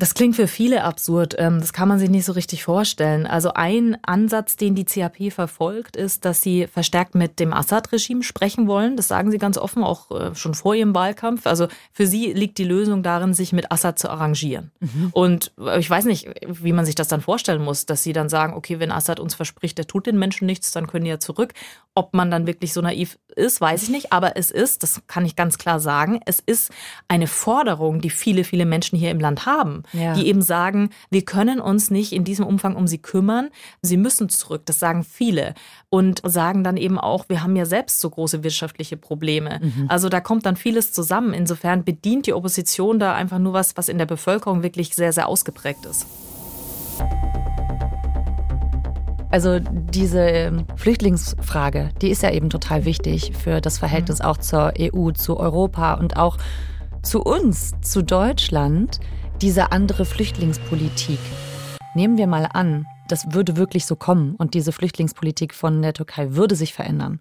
Das 0.00 0.14
klingt 0.14 0.34
für 0.34 0.48
viele 0.48 0.82
absurd. 0.84 1.34
Ähm, 1.36 1.60
das 1.60 1.74
kann 1.74 1.86
man 1.86 1.98
sich 1.98 2.08
nicht 2.08 2.24
so 2.24 2.32
richtig 2.32 2.64
vorstellen. 2.64 3.26
Also 3.26 3.52
ein 3.52 3.98
Ansatz, 4.00 4.56
den 4.56 4.74
die 4.74 4.86
CHP 4.86 5.30
verfolgt, 5.30 5.94
ist, 5.94 6.24
dass 6.24 6.40
sie 6.40 6.66
verstärkt 6.68 7.14
mit 7.14 7.38
dem 7.38 7.52
Assad-Regime 7.52 8.22
sprechen 8.22 8.66
wollen. 8.66 8.96
Das 8.96 9.08
sagen 9.08 9.30
sie 9.30 9.36
ganz 9.36 9.58
offen, 9.58 9.84
auch 9.84 10.10
äh, 10.10 10.34
schon 10.34 10.54
vor 10.54 10.74
ihrem 10.74 10.94
Wahlkampf. 10.94 11.46
Also 11.46 11.68
für 11.92 12.06
sie 12.06 12.32
liegt 12.32 12.56
die 12.56 12.64
Lösung 12.64 13.02
darin, 13.02 13.34
sich 13.34 13.52
mit 13.52 13.70
Assad 13.70 13.98
zu 13.98 14.08
arrangieren. 14.08 14.70
Mhm. 14.80 15.10
Und 15.12 15.52
äh, 15.60 15.78
ich 15.78 15.90
weiß 15.90 16.06
nicht, 16.06 16.30
wie 16.46 16.72
man 16.72 16.86
sich 16.86 16.94
das 16.94 17.08
dann 17.08 17.20
vorstellen 17.20 17.62
muss, 17.62 17.84
dass 17.84 18.02
sie 18.02 18.14
dann 18.14 18.30
sagen, 18.30 18.54
okay, 18.54 18.80
wenn 18.80 18.92
Assad 18.92 19.20
uns 19.20 19.34
verspricht, 19.34 19.76
der 19.76 19.86
tut 19.86 20.06
den 20.06 20.18
Menschen 20.18 20.46
nichts, 20.46 20.72
dann 20.72 20.86
können 20.86 21.04
die 21.04 21.10
ja 21.10 21.20
zurück. 21.20 21.52
Ob 21.94 22.14
man 22.14 22.30
dann 22.30 22.46
wirklich 22.46 22.72
so 22.72 22.80
naiv 22.80 23.18
ist, 23.36 23.60
weiß 23.60 23.82
ich 23.82 23.90
nicht. 23.90 24.14
Aber 24.14 24.38
es 24.38 24.50
ist, 24.50 24.82
das 24.82 25.02
kann 25.08 25.26
ich 25.26 25.36
ganz 25.36 25.58
klar 25.58 25.78
sagen, 25.78 26.20
es 26.24 26.40
ist 26.40 26.70
eine 27.06 27.26
Forderung, 27.26 28.00
die 28.00 28.08
viele, 28.08 28.44
viele 28.44 28.64
Menschen 28.64 28.98
hier 28.98 29.10
im 29.10 29.20
Land 29.20 29.44
haben 29.44 29.82
ja. 29.92 30.14
die 30.14 30.26
eben 30.26 30.42
sagen, 30.42 30.90
wir 31.10 31.24
können 31.24 31.60
uns 31.60 31.90
nicht 31.90 32.12
in 32.12 32.24
diesem 32.24 32.46
Umfang 32.46 32.76
um 32.76 32.86
sie 32.86 32.98
kümmern, 32.98 33.50
sie 33.82 33.96
müssen 33.96 34.28
zurück. 34.28 34.62
Das 34.66 34.78
sagen 34.78 35.04
viele 35.04 35.54
und 35.88 36.22
sagen 36.24 36.64
dann 36.64 36.76
eben 36.76 36.98
auch, 36.98 37.28
wir 37.28 37.42
haben 37.42 37.56
ja 37.56 37.66
selbst 37.66 38.00
so 38.00 38.10
große 38.10 38.44
wirtschaftliche 38.44 38.96
Probleme. 38.96 39.60
Mhm. 39.62 39.86
Also 39.88 40.08
da 40.08 40.20
kommt 40.20 40.46
dann 40.46 40.56
vieles 40.56 40.92
zusammen. 40.92 41.32
Insofern 41.32 41.84
bedient 41.84 42.26
die 42.26 42.34
Opposition 42.34 42.98
da 42.98 43.14
einfach 43.14 43.38
nur 43.38 43.52
was, 43.52 43.76
was 43.76 43.88
in 43.88 43.98
der 43.98 44.06
Bevölkerung 44.06 44.62
wirklich 44.62 44.94
sehr, 44.94 45.12
sehr 45.12 45.28
ausgeprägt 45.28 45.86
ist. 45.86 46.06
Also 49.30 49.60
diese 49.60 50.64
Flüchtlingsfrage, 50.74 51.90
die 52.02 52.10
ist 52.10 52.22
ja 52.22 52.32
eben 52.32 52.50
total 52.50 52.84
wichtig 52.84 53.32
für 53.36 53.60
das 53.60 53.78
Verhältnis 53.78 54.18
mhm. 54.18 54.24
auch 54.24 54.38
zur 54.38 54.72
EU, 54.78 55.12
zu 55.12 55.38
Europa 55.38 55.94
und 55.94 56.16
auch 56.16 56.36
zu 57.02 57.22
uns, 57.22 57.74
zu 57.80 58.02
Deutschland 58.02 58.98
diese 59.42 59.72
andere 59.72 60.04
Flüchtlingspolitik. 60.04 61.18
Nehmen 61.94 62.18
wir 62.18 62.26
mal 62.26 62.46
an, 62.52 62.86
das 63.10 63.32
würde 63.32 63.56
wirklich 63.56 63.86
so 63.86 63.96
kommen 63.96 64.34
und 64.36 64.54
diese 64.54 64.72
Flüchtlingspolitik 64.72 65.54
von 65.54 65.82
der 65.82 65.94
Türkei 65.94 66.34
würde 66.34 66.56
sich 66.56 66.74
verändern. 66.74 67.20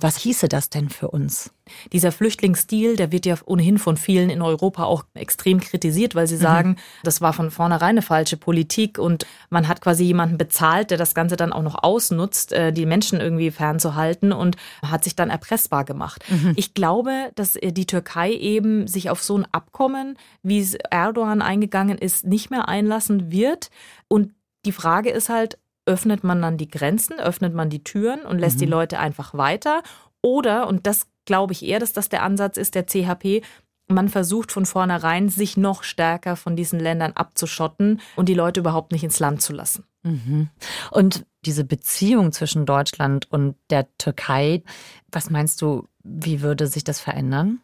Was 0.00 0.16
hieße 0.16 0.48
das 0.48 0.70
denn 0.70 0.90
für 0.90 1.10
uns? 1.10 1.50
Dieser 1.92 2.12
Flüchtlingsstil, 2.12 2.94
der 2.94 3.10
wird 3.10 3.26
ja 3.26 3.34
ohnehin 3.44 3.78
von 3.78 3.96
vielen 3.96 4.30
in 4.30 4.42
Europa 4.42 4.84
auch 4.84 5.04
extrem 5.14 5.58
kritisiert, 5.58 6.14
weil 6.14 6.28
sie 6.28 6.36
mhm. 6.36 6.40
sagen, 6.40 6.76
das 7.02 7.20
war 7.20 7.32
von 7.32 7.50
vornherein 7.50 7.90
eine 7.90 8.02
falsche 8.02 8.36
Politik 8.36 8.98
und 8.98 9.26
man 9.50 9.66
hat 9.66 9.80
quasi 9.80 10.04
jemanden 10.04 10.38
bezahlt, 10.38 10.92
der 10.92 10.98
das 10.98 11.16
Ganze 11.16 11.34
dann 11.34 11.52
auch 11.52 11.62
noch 11.62 11.82
ausnutzt, 11.82 12.52
äh, 12.52 12.72
die 12.72 12.86
Menschen 12.86 13.20
irgendwie 13.20 13.50
fernzuhalten 13.50 14.32
und 14.32 14.56
hat 14.82 15.02
sich 15.02 15.16
dann 15.16 15.30
erpressbar 15.30 15.84
gemacht. 15.84 16.24
Mhm. 16.28 16.52
Ich 16.54 16.74
glaube, 16.74 17.32
dass 17.34 17.56
äh, 17.56 17.72
die 17.72 17.86
Türkei 17.86 18.32
eben 18.32 18.86
sich 18.86 19.10
auf 19.10 19.22
so 19.22 19.36
ein 19.36 19.46
Abkommen, 19.50 20.16
wie 20.44 20.60
es 20.60 20.74
Erdogan 20.74 21.42
eingegangen 21.42 21.98
ist, 21.98 22.24
nicht 22.24 22.50
mehr 22.50 22.68
einlassen 22.68 23.32
wird 23.32 23.70
und 24.06 24.30
die 24.68 24.72
Frage 24.72 25.08
ist 25.08 25.30
halt, 25.30 25.58
öffnet 25.86 26.24
man 26.24 26.42
dann 26.42 26.58
die 26.58 26.68
Grenzen, 26.68 27.18
öffnet 27.18 27.54
man 27.54 27.70
die 27.70 27.82
Türen 27.82 28.20
und 28.20 28.38
lässt 28.38 28.56
mhm. 28.56 28.60
die 28.60 28.66
Leute 28.66 28.98
einfach 28.98 29.32
weiter? 29.32 29.82
Oder, 30.20 30.68
und 30.68 30.86
das 30.86 31.06
glaube 31.24 31.54
ich 31.54 31.64
eher, 31.64 31.78
dass 31.78 31.94
das 31.94 32.10
der 32.10 32.22
Ansatz 32.22 32.58
ist 32.58 32.74
der 32.74 32.84
CHP, 32.84 33.40
man 33.86 34.10
versucht 34.10 34.52
von 34.52 34.66
vornherein, 34.66 35.30
sich 35.30 35.56
noch 35.56 35.84
stärker 35.84 36.36
von 36.36 36.54
diesen 36.54 36.78
Ländern 36.78 37.12
abzuschotten 37.12 38.02
und 38.14 38.28
die 38.28 38.34
Leute 38.34 38.60
überhaupt 38.60 38.92
nicht 38.92 39.04
ins 39.04 39.18
Land 39.20 39.40
zu 39.40 39.54
lassen. 39.54 39.84
Mhm. 40.02 40.50
Und 40.90 41.24
diese 41.46 41.64
Beziehung 41.64 42.32
zwischen 42.32 42.66
Deutschland 42.66 43.32
und 43.32 43.56
der 43.70 43.86
Türkei, 43.96 44.62
was 45.10 45.30
meinst 45.30 45.62
du, 45.62 45.88
wie 46.04 46.42
würde 46.42 46.66
sich 46.66 46.84
das 46.84 47.00
verändern? 47.00 47.60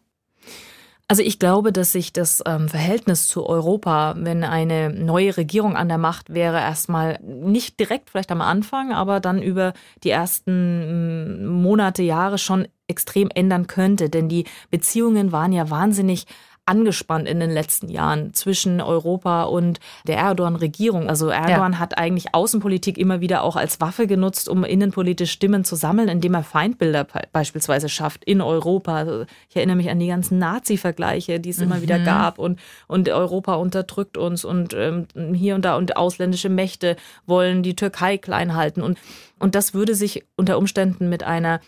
Also 1.07 1.21
ich 1.21 1.37
glaube, 1.37 1.71
dass 1.71 1.91
sich 1.91 2.13
das 2.13 2.41
ähm, 2.47 2.67
Verhältnis 2.67 3.27
zu 3.27 3.45
Europa, 3.45 4.15
wenn 4.17 4.43
eine 4.43 4.89
neue 4.89 5.37
Regierung 5.37 5.75
an 5.75 5.87
der 5.87 5.99
Macht 5.99 6.33
wäre, 6.33 6.57
erstmal 6.57 7.19
nicht 7.21 7.79
direkt 7.79 8.09
vielleicht 8.09 8.31
am 8.31 8.41
Anfang, 8.41 8.91
aber 8.91 9.19
dann 9.19 9.39
über 9.39 9.73
die 10.03 10.09
ersten 10.09 11.43
mm, 11.43 11.61
Monate, 11.61 12.01
Jahre 12.01 12.39
schon 12.39 12.67
extrem 12.87 13.29
ändern 13.29 13.67
könnte. 13.67 14.09
Denn 14.09 14.29
die 14.29 14.45
Beziehungen 14.71 15.31
waren 15.31 15.53
ja 15.53 15.69
wahnsinnig 15.69 16.25
angespannt 16.65 17.27
in 17.27 17.39
den 17.39 17.51
letzten 17.51 17.89
Jahren 17.89 18.33
zwischen 18.33 18.81
Europa 18.81 19.43
und 19.43 19.79
der 20.07 20.17
Erdogan-Regierung. 20.17 21.07
Also 21.07 21.27
Erdogan 21.29 21.73
ja. 21.73 21.79
hat 21.79 21.97
eigentlich 21.97 22.33
Außenpolitik 22.33 22.97
immer 22.97 23.21
wieder 23.21 23.43
auch 23.43 23.55
als 23.55 23.79
Waffe 23.81 24.07
genutzt, 24.07 24.49
um 24.49 24.63
innenpolitisch 24.63 25.31
Stimmen 25.31 25.63
zu 25.63 25.75
sammeln, 25.75 26.09
indem 26.09 26.33
er 26.33 26.43
Feindbilder 26.43 27.05
beispielsweise 27.31 27.87
schafft 27.87 28.23
in 28.23 28.41
Europa. 28.41 28.95
Also 28.95 29.25
ich 29.49 29.55
erinnere 29.55 29.75
mich 29.75 29.91
an 29.91 29.99
die 29.99 30.07
ganzen 30.07 30.39
Nazi-Vergleiche, 30.39 31.39
die 31.39 31.51
es 31.51 31.57
mhm. 31.57 31.63
immer 31.63 31.81
wieder 31.83 31.99
mhm. 31.99 32.05
gab 32.05 32.39
und, 32.39 32.59
und 32.87 33.09
Europa 33.09 33.55
unterdrückt 33.55 34.17
uns 34.17 34.43
und 34.43 34.73
ähm, 34.73 35.05
hier 35.33 35.53
und 35.53 35.65
da 35.65 35.77
und 35.77 35.97
ausländische 35.97 36.49
Mächte 36.49 36.95
wollen 37.27 37.61
die 37.61 37.75
Türkei 37.75 38.17
klein 38.17 38.55
halten. 38.55 38.81
Und, 38.81 38.97
und 39.37 39.53
das 39.53 39.75
würde 39.75 39.93
sich 39.93 40.23
unter 40.35 40.57
Umständen 40.57 41.09
mit 41.09 41.23
einer 41.23 41.59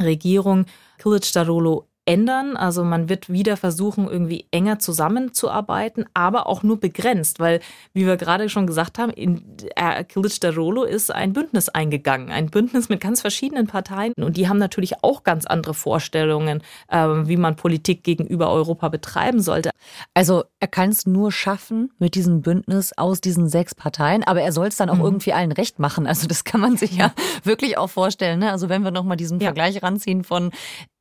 Regierung 0.00 0.66
Kılıçdaroğlu 1.00 1.84
ändern. 2.06 2.56
Also 2.56 2.84
man 2.84 3.08
wird 3.08 3.28
wieder 3.28 3.56
versuchen, 3.56 4.08
irgendwie 4.08 4.46
enger 4.50 4.78
zusammenzuarbeiten, 4.78 6.06
aber 6.14 6.46
auch 6.46 6.62
nur 6.62 6.80
begrenzt, 6.80 7.40
weil, 7.40 7.60
wie 7.92 8.06
wir 8.06 8.16
gerade 8.16 8.48
schon 8.48 8.66
gesagt 8.66 8.98
haben, 8.98 9.12
in 9.12 9.42
äh, 9.74 10.04
Rolo 10.48 10.84
ist 10.84 11.12
ein 11.12 11.32
Bündnis 11.32 11.68
eingegangen, 11.68 12.30
ein 12.30 12.46
Bündnis 12.46 12.88
mit 12.88 13.00
ganz 13.00 13.20
verschiedenen 13.20 13.66
Parteien 13.66 14.12
und 14.16 14.36
die 14.36 14.48
haben 14.48 14.58
natürlich 14.58 15.02
auch 15.02 15.24
ganz 15.24 15.46
andere 15.46 15.74
Vorstellungen, 15.74 16.62
äh, 16.88 16.98
wie 16.98 17.36
man 17.36 17.56
Politik 17.56 18.04
gegenüber 18.04 18.50
Europa 18.50 18.88
betreiben 18.88 19.40
sollte. 19.40 19.70
Also 20.14 20.44
er 20.60 20.68
kann 20.68 20.90
es 20.90 21.06
nur 21.06 21.32
schaffen 21.32 21.92
mit 21.98 22.14
diesem 22.14 22.42
Bündnis 22.42 22.96
aus 22.96 23.20
diesen 23.20 23.48
sechs 23.48 23.74
Parteien, 23.74 24.22
aber 24.22 24.42
er 24.42 24.52
soll 24.52 24.68
es 24.68 24.76
dann 24.76 24.90
auch 24.90 24.96
mhm. 24.96 25.04
irgendwie 25.04 25.32
allen 25.32 25.52
recht 25.52 25.78
machen. 25.78 26.06
Also 26.06 26.28
das 26.28 26.44
kann 26.44 26.60
man 26.60 26.76
sich 26.76 26.92
ja 26.92 27.12
wirklich 27.42 27.76
auch 27.78 27.90
vorstellen. 27.90 28.38
Ne? 28.38 28.50
Also 28.50 28.68
wenn 28.68 28.82
wir 28.82 28.90
nochmal 28.90 29.16
diesen 29.16 29.40
ja. 29.40 29.46
Vergleich 29.46 29.82
ranziehen 29.82 30.24
von 30.24 30.52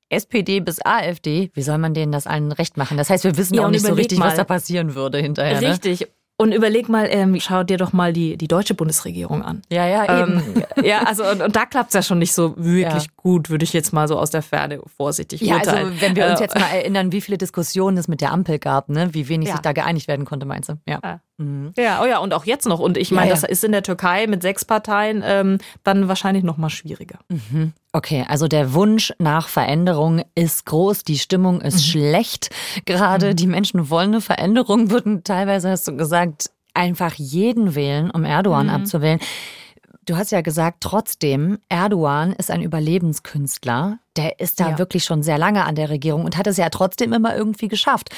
SPD 0.10 0.60
bis 0.60 0.80
AfD, 0.86 1.52
wie 1.54 1.62
soll 1.62 1.78
man 1.78 1.94
denen 1.94 2.12
das 2.12 2.28
allen 2.28 2.52
recht 2.52 2.78
machen? 2.78 2.98
Das 2.98 3.10
heißt, 3.10 3.24
wir 3.24 3.38
wissen 3.38 3.56
ja, 3.56 3.66
auch 3.66 3.72
nicht 3.72 3.86
so 3.86 3.94
richtig, 3.94 4.20
mal. 4.20 4.28
was 4.28 4.36
da 4.36 4.44
passieren 4.44 4.96
würde 4.96 5.20
hinterher. 5.20 5.60
Ne? 5.62 5.72
Richtig. 5.72 6.02
Ne? 6.02 6.08
Und 6.38 6.52
überleg 6.52 6.90
mal, 6.90 7.08
ähm, 7.10 7.40
schau 7.40 7.64
dir 7.64 7.78
doch 7.78 7.94
mal 7.94 8.12
die, 8.12 8.36
die 8.36 8.50
deutsche 8.50 8.74
Bundesregierung 8.74 9.42
an. 9.42 9.62
Ja, 9.72 9.88
ja, 9.88 10.22
eben. 10.22 10.44
Ähm, 10.56 10.64
ja, 10.84 11.04
also 11.04 11.24
und, 11.26 11.42
und 11.42 11.56
da 11.56 11.66
klappt 11.66 11.90
es 11.90 11.94
ja 11.94 12.02
schon 12.02 12.20
nicht 12.20 12.34
so 12.34 12.56
wirklich 12.58 13.04
ja. 13.04 13.10
Gut, 13.26 13.50
würde 13.50 13.64
ich 13.64 13.74
jetzt 13.74 13.92
mal 13.92 14.08
so 14.08 14.20
aus 14.20 14.30
der 14.30 14.44
Ferne 14.44 14.80
vorsichtig 14.98 15.42
ja, 15.42 15.56
also 15.56 15.72
urteilen. 15.72 15.88
Also 15.88 16.02
wenn 16.02 16.16
wir 16.16 16.28
uns 16.28 16.40
äh, 16.40 16.44
jetzt 16.44 16.54
mal 16.54 16.68
erinnern, 16.72 17.12
wie 17.12 17.22
viele 17.22 17.40
Diskussionen 17.40 17.98
es 17.98 18.08
mit 18.08 18.22
der 18.22 18.32
Ampel 18.32 18.60
gab, 18.60 18.88
ne? 18.88 19.16
wie 19.16 19.28
wenig 19.28 19.48
ja. 19.48 19.56
sich 19.56 19.62
da 19.62 19.74
geeinigt 19.74 20.08
werden 20.08 20.26
konnte, 20.26 20.46
meinst 20.46 20.70
du? 20.70 20.74
Ja. 20.88 21.22
Mhm. 21.38 21.74
Ja, 21.76 22.04
oh 22.04 22.06
ja, 22.06 22.20
und 22.20 22.36
auch 22.36 22.46
jetzt 22.46 22.68
noch. 22.68 22.80
Und 22.80 22.98
ich 22.98 23.10
meine, 23.10 23.30
ja, 23.30 23.36
ja. 23.36 23.42
das 23.42 23.50
ist 23.50 23.64
in 23.64 23.72
der 23.72 23.82
Türkei 23.82 24.28
mit 24.28 24.44
sechs 24.44 24.64
Parteien 24.64 25.24
ähm, 25.26 25.58
dann 25.84 26.08
wahrscheinlich 26.08 26.44
noch 26.44 26.58
mal 26.58 26.70
schwieriger. 26.70 27.18
Mhm. 27.30 27.74
Okay, 27.94 28.28
also 28.28 28.48
der 28.48 28.76
Wunsch 28.76 29.12
nach 29.18 29.48
Veränderung 29.48 30.22
ist 30.36 30.68
groß, 30.68 31.04
die 31.04 31.18
Stimmung 31.18 31.62
ist 31.62 31.78
mhm. 31.78 31.80
schlecht. 31.80 32.50
Gerade 32.86 33.32
mhm. 33.32 33.38
die 33.38 33.48
Menschen 33.48 33.90
wollen 33.90 34.10
eine 34.10 34.22
Veränderung, 34.22 34.90
würden 34.92 35.24
teilweise, 35.24 35.72
hast 35.72 35.88
du 35.88 35.98
gesagt, 35.98 36.52
einfach 36.76 37.16
jeden 37.16 37.74
wählen, 37.74 38.12
um 38.12 38.24
Erdogan 38.24 38.68
mhm. 38.68 38.74
abzuwählen. 38.74 39.20
Du 40.06 40.16
hast 40.16 40.32
ja 40.32 40.42
gesagt, 40.42 40.78
trotzdem, 40.82 41.58
Erdogan 41.68 42.34
ist 42.34 42.52
ein 42.52 42.62
Überlebenskünstler. 42.62 44.00
Der 44.16 44.40
ist 44.40 44.60
da 44.60 44.72
ja. 44.72 44.78
wirklich 44.78 45.04
schon 45.04 45.24
sehr 45.24 45.38
lange 45.38 45.66
an 45.66 45.76
der 45.76 45.90
Regierung 45.90 46.26
und 46.26 46.38
hat 46.38 46.48
es 46.48 46.58
ja 46.58 46.70
trotzdem 46.70 47.12
immer 47.12 47.36
irgendwie 47.36 47.68
geschafft. 47.68 48.10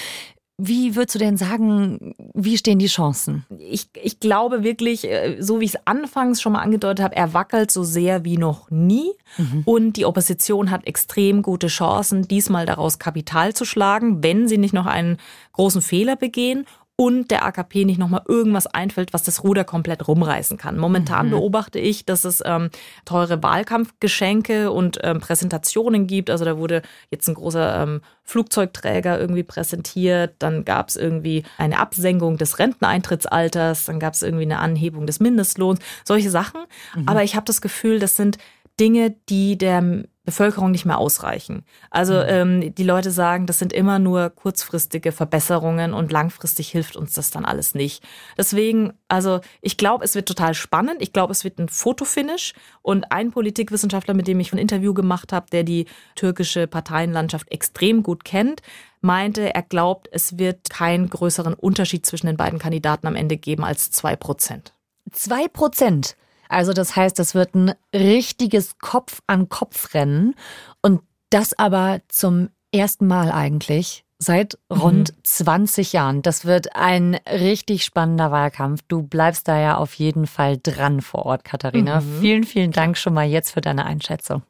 Wie 0.59 0.95
würdest 0.95 1.13
du 1.13 1.19
denn 1.19 1.37
sagen, 1.37 2.15
wie 2.33 2.57
stehen 2.57 2.79
die 2.79 2.87
Chancen? 2.87 3.45
Ich, 3.59 3.89
ich 4.01 4.19
glaube 4.19 4.63
wirklich, 4.63 5.07
äh, 5.07 5.37
so 5.39 5.59
wie 5.59 5.65
ich 5.65 5.75
es 5.75 5.81
anfangs 5.85 6.41
schon 6.41 6.53
mal 6.53 6.61
angedeutet 6.61 7.03
habe, 7.03 7.15
er 7.15 7.35
wackelt 7.35 7.69
so 7.69 7.83
sehr 7.83 8.25
wie 8.25 8.37
noch 8.37 8.71
nie. 8.71 9.11
Mhm. 9.37 9.61
Und 9.65 9.93
die 9.93 10.05
Opposition 10.05 10.71
hat 10.71 10.87
extrem 10.87 11.43
gute 11.43 11.67
Chancen, 11.67 12.27
diesmal 12.27 12.65
daraus 12.65 12.97
Kapital 12.97 13.53
zu 13.53 13.65
schlagen, 13.65 14.23
wenn 14.23 14.47
sie 14.47 14.57
nicht 14.57 14.73
noch 14.73 14.87
einen 14.87 15.17
großen 15.53 15.83
Fehler 15.83 16.15
begehen 16.15 16.65
und 16.99 17.29
der 17.29 17.45
AKP 17.45 17.85
nicht 17.85 17.99
nochmal 17.99 18.23
irgendwas 18.27 18.65
einfällt, 18.65 19.13
was 19.13 19.21
das 19.21 19.43
Ruder 19.43 19.63
komplett 19.63 20.07
rumreißen 20.07 20.57
kann. 20.57 20.79
Momentan 20.79 21.27
mhm. 21.27 21.31
beobachte 21.31 21.77
ich, 21.77 22.05
dass 22.05 22.25
es 22.25 22.41
ähm, 22.43 22.71
teure 23.05 23.43
Wahlkampfgeschenke 23.43 24.71
und 24.71 24.97
ähm, 25.03 25.19
Präsentationen 25.19 26.07
gibt. 26.07 26.31
Also 26.31 26.43
da 26.43 26.57
wurde 26.57 26.81
jetzt 27.11 27.27
ein 27.27 27.35
großer 27.35 27.83
ähm, 27.83 28.01
Flugzeugträger 28.23 29.19
irgendwie 29.19 29.43
präsentiert, 29.43 30.33
dann 30.39 30.65
gab 30.65 30.89
es 30.89 30.95
irgendwie 30.95 31.43
eine 31.59 31.79
Absenkung 31.79 32.37
des 32.37 32.57
Renteneintrittsalters, 32.57 33.85
dann 33.85 33.99
gab 33.99 34.15
es 34.15 34.23
irgendwie 34.23 34.45
eine 34.45 34.57
Anhebung 34.57 35.05
des 35.05 35.19
Mindestlohns, 35.19 35.79
solche 36.03 36.31
Sachen. 36.31 36.61
Mhm. 36.95 37.07
Aber 37.07 37.23
ich 37.23 37.35
habe 37.35 37.45
das 37.45 37.61
Gefühl, 37.61 37.99
das 37.99 38.15
sind 38.15 38.39
Dinge, 38.79 39.15
die 39.29 39.57
der 39.57 40.05
Bevölkerung 40.27 40.71
nicht 40.71 40.85
mehr 40.85 40.97
ausreichen. 40.97 41.63
Also 41.89 42.15
mhm. 42.15 42.25
ähm, 42.27 42.75
die 42.75 42.83
Leute 42.83 43.11
sagen, 43.11 43.45
das 43.45 43.59
sind 43.59 43.71
immer 43.71 43.97
nur 43.97 44.29
kurzfristige 44.29 45.13
Verbesserungen 45.13 45.93
und 45.93 46.11
langfristig 46.11 46.67
hilft 46.67 46.97
uns 46.97 47.13
das 47.13 47.31
dann 47.31 47.45
alles 47.45 47.75
nicht. 47.75 48.03
Deswegen, 48.37 48.91
also 49.07 49.39
ich 49.61 49.77
glaube, 49.77 50.03
es 50.03 50.15
wird 50.15 50.27
total 50.27 50.53
spannend. 50.53 51.01
Ich 51.01 51.13
glaube, 51.13 51.31
es 51.31 51.45
wird 51.45 51.59
ein 51.59 51.69
Fotofinish 51.69 52.53
und 52.81 53.09
ein 53.09 53.31
Politikwissenschaftler, 53.31 54.13
mit 54.13 54.27
dem 54.27 54.41
ich 54.41 54.51
ein 54.51 54.57
Interview 54.57 54.93
gemacht 54.93 55.31
habe, 55.31 55.45
der 55.49 55.63
die 55.63 55.85
türkische 56.15 56.67
Parteienlandschaft 56.67 57.49
extrem 57.49 58.03
gut 58.03 58.25
kennt, 58.25 58.61
meinte, 58.99 59.55
er 59.55 59.63
glaubt, 59.63 60.09
es 60.11 60.37
wird 60.37 60.69
keinen 60.69 61.09
größeren 61.09 61.53
Unterschied 61.53 62.05
zwischen 62.05 62.27
den 62.27 62.35
beiden 62.35 62.59
Kandidaten 62.59 63.07
am 63.07 63.15
Ende 63.15 63.37
geben 63.37 63.63
als 63.63 63.91
zwei 63.91 64.17
Prozent. 64.17 64.73
Zwei 65.13 65.47
Prozent? 65.47 66.17
Also 66.49 66.73
das 66.73 66.95
heißt, 66.95 67.19
es 67.19 67.35
wird 67.35 67.55
ein 67.55 67.73
richtiges 67.93 68.77
Kopf-an-Kopf-Rennen 68.79 70.35
und 70.81 71.01
das 71.29 71.57
aber 71.57 72.01
zum 72.07 72.49
ersten 72.71 73.07
Mal 73.07 73.31
eigentlich 73.31 74.05
seit 74.19 74.57
rund 74.71 75.11
mhm. 75.11 75.23
20 75.23 75.93
Jahren. 75.93 76.21
Das 76.21 76.45
wird 76.45 76.75
ein 76.75 77.19
richtig 77.29 77.83
spannender 77.83 78.31
Wahlkampf. 78.31 78.81
Du 78.87 79.03
bleibst 79.03 79.47
da 79.47 79.59
ja 79.59 79.77
auf 79.77 79.93
jeden 79.93 80.25
Fall 80.25 80.57
dran 80.61 81.01
vor 81.01 81.25
Ort, 81.25 81.43
Katharina. 81.43 82.01
Mhm. 82.01 82.19
Vielen, 82.19 82.43
vielen 82.43 82.71
Dank 82.71 82.97
schon 82.97 83.13
mal 83.13 83.27
jetzt 83.27 83.51
für 83.51 83.61
deine 83.61 83.85
Einschätzung. 83.85 84.43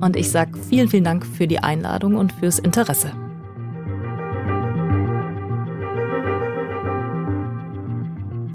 Und 0.00 0.16
ich 0.16 0.30
sage 0.30 0.58
vielen, 0.58 0.88
vielen 0.88 1.04
Dank 1.04 1.24
für 1.24 1.46
die 1.46 1.60
Einladung 1.60 2.16
und 2.16 2.32
fürs 2.32 2.58
Interesse. 2.58 3.12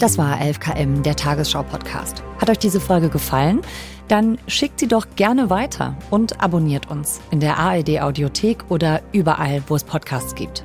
Das 0.00 0.16
war 0.16 0.40
11KM, 0.40 1.02
der 1.02 1.14
Tagesschau-Podcast. 1.14 2.22
Hat 2.38 2.48
euch 2.48 2.58
diese 2.58 2.80
Folge 2.80 3.10
gefallen? 3.10 3.60
Dann 4.08 4.38
schickt 4.46 4.80
sie 4.80 4.88
doch 4.88 5.06
gerne 5.14 5.50
weiter 5.50 5.94
und 6.08 6.42
abonniert 6.42 6.90
uns 6.90 7.20
in 7.30 7.40
der 7.40 7.58
ARD-Audiothek 7.58 8.64
oder 8.70 9.02
überall, 9.12 9.62
wo 9.66 9.76
es 9.76 9.84
Podcasts 9.84 10.34
gibt. 10.34 10.64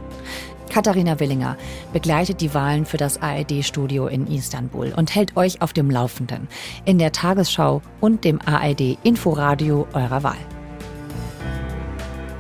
Katharina 0.70 1.20
Willinger 1.20 1.58
begleitet 1.92 2.40
die 2.40 2.54
Wahlen 2.54 2.86
für 2.86 2.96
das 2.96 3.22
ARD-Studio 3.22 4.08
in 4.08 4.26
Istanbul 4.28 4.94
und 4.96 5.14
hält 5.14 5.36
euch 5.36 5.62
auf 5.62 5.74
dem 5.74 5.92
Laufenden 5.92 6.48
in 6.86 6.98
der 6.98 7.12
Tagesschau 7.12 7.82
und 8.00 8.24
dem 8.24 8.40
ARD-Inforadio 8.40 9.86
eurer 9.92 10.24
Wahl. 10.24 10.38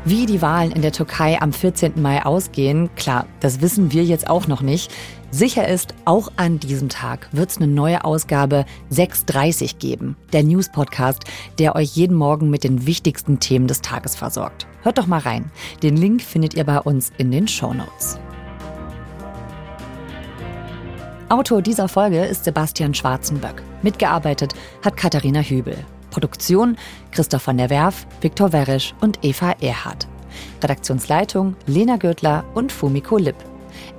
Wie 0.07 0.27
die 0.27 0.43
Wahlen 0.43 0.71
in 0.71 0.83
der 0.83 0.91
Türkei 0.91 1.41
am 1.41 1.51
14. 1.51 1.99
Mai 1.99 2.23
ausgehen, 2.23 2.91
klar, 2.95 3.25
das 3.39 3.61
wissen 3.61 3.91
wir 3.91 4.03
jetzt 4.03 4.29
auch 4.29 4.45
noch 4.45 4.61
nicht. 4.61 4.93
Sicher 5.35 5.67
ist, 5.67 5.93
auch 6.05 6.31
an 6.37 6.61
diesem 6.61 6.87
Tag 6.87 7.27
wird 7.33 7.49
es 7.49 7.57
eine 7.57 7.67
neue 7.67 8.05
Ausgabe 8.05 8.63
6.30 8.89 9.79
geben, 9.79 10.15
der 10.31 10.43
News-Podcast, 10.43 11.25
der 11.59 11.75
euch 11.75 11.93
jeden 11.97 12.15
Morgen 12.15 12.49
mit 12.49 12.63
den 12.63 12.87
wichtigsten 12.87 13.41
Themen 13.41 13.67
des 13.67 13.81
Tages 13.81 14.15
versorgt. 14.15 14.65
Hört 14.81 14.97
doch 14.97 15.07
mal 15.07 15.19
rein. 15.19 15.51
Den 15.83 15.97
Link 15.97 16.21
findet 16.21 16.53
ihr 16.53 16.63
bei 16.63 16.79
uns 16.79 17.11
in 17.17 17.31
den 17.31 17.49
Show 17.49 17.73
Notes. 17.73 18.17
Autor 21.27 21.61
dieser 21.61 21.89
Folge 21.89 22.23
ist 22.23 22.45
Sebastian 22.45 22.93
Schwarzenböck. 22.93 23.61
Mitgearbeitet 23.81 24.53
hat 24.85 24.95
Katharina 24.95 25.41
Hübel. 25.41 25.75
Produktion 26.11 26.77
Christoph 27.11 27.41
von 27.41 27.57
der 27.57 27.69
Werf, 27.69 28.07
Viktor 28.21 28.53
Werisch 28.53 28.93
und 29.01 29.19
Eva 29.21 29.53
Erhardt. 29.59 30.07
Redaktionsleitung 30.63 31.57
Lena 31.65 31.97
Gürtler 31.97 32.45
und 32.53 32.71
Fumiko 32.71 33.17
Lipp. 33.17 33.35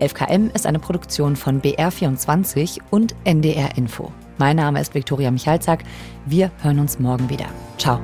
11KM 0.00 0.54
ist 0.54 0.66
eine 0.66 0.78
Produktion 0.78 1.36
von 1.36 1.60
BR24 1.62 2.80
und 2.90 3.14
NDR 3.24 3.76
Info. 3.76 4.12
Mein 4.38 4.56
Name 4.56 4.80
ist 4.80 4.94
Viktoria 4.94 5.30
Michalzack. 5.30 5.84
Wir 6.26 6.50
hören 6.62 6.78
uns 6.78 6.98
morgen 6.98 7.28
wieder. 7.30 7.46
Ciao. 7.78 8.00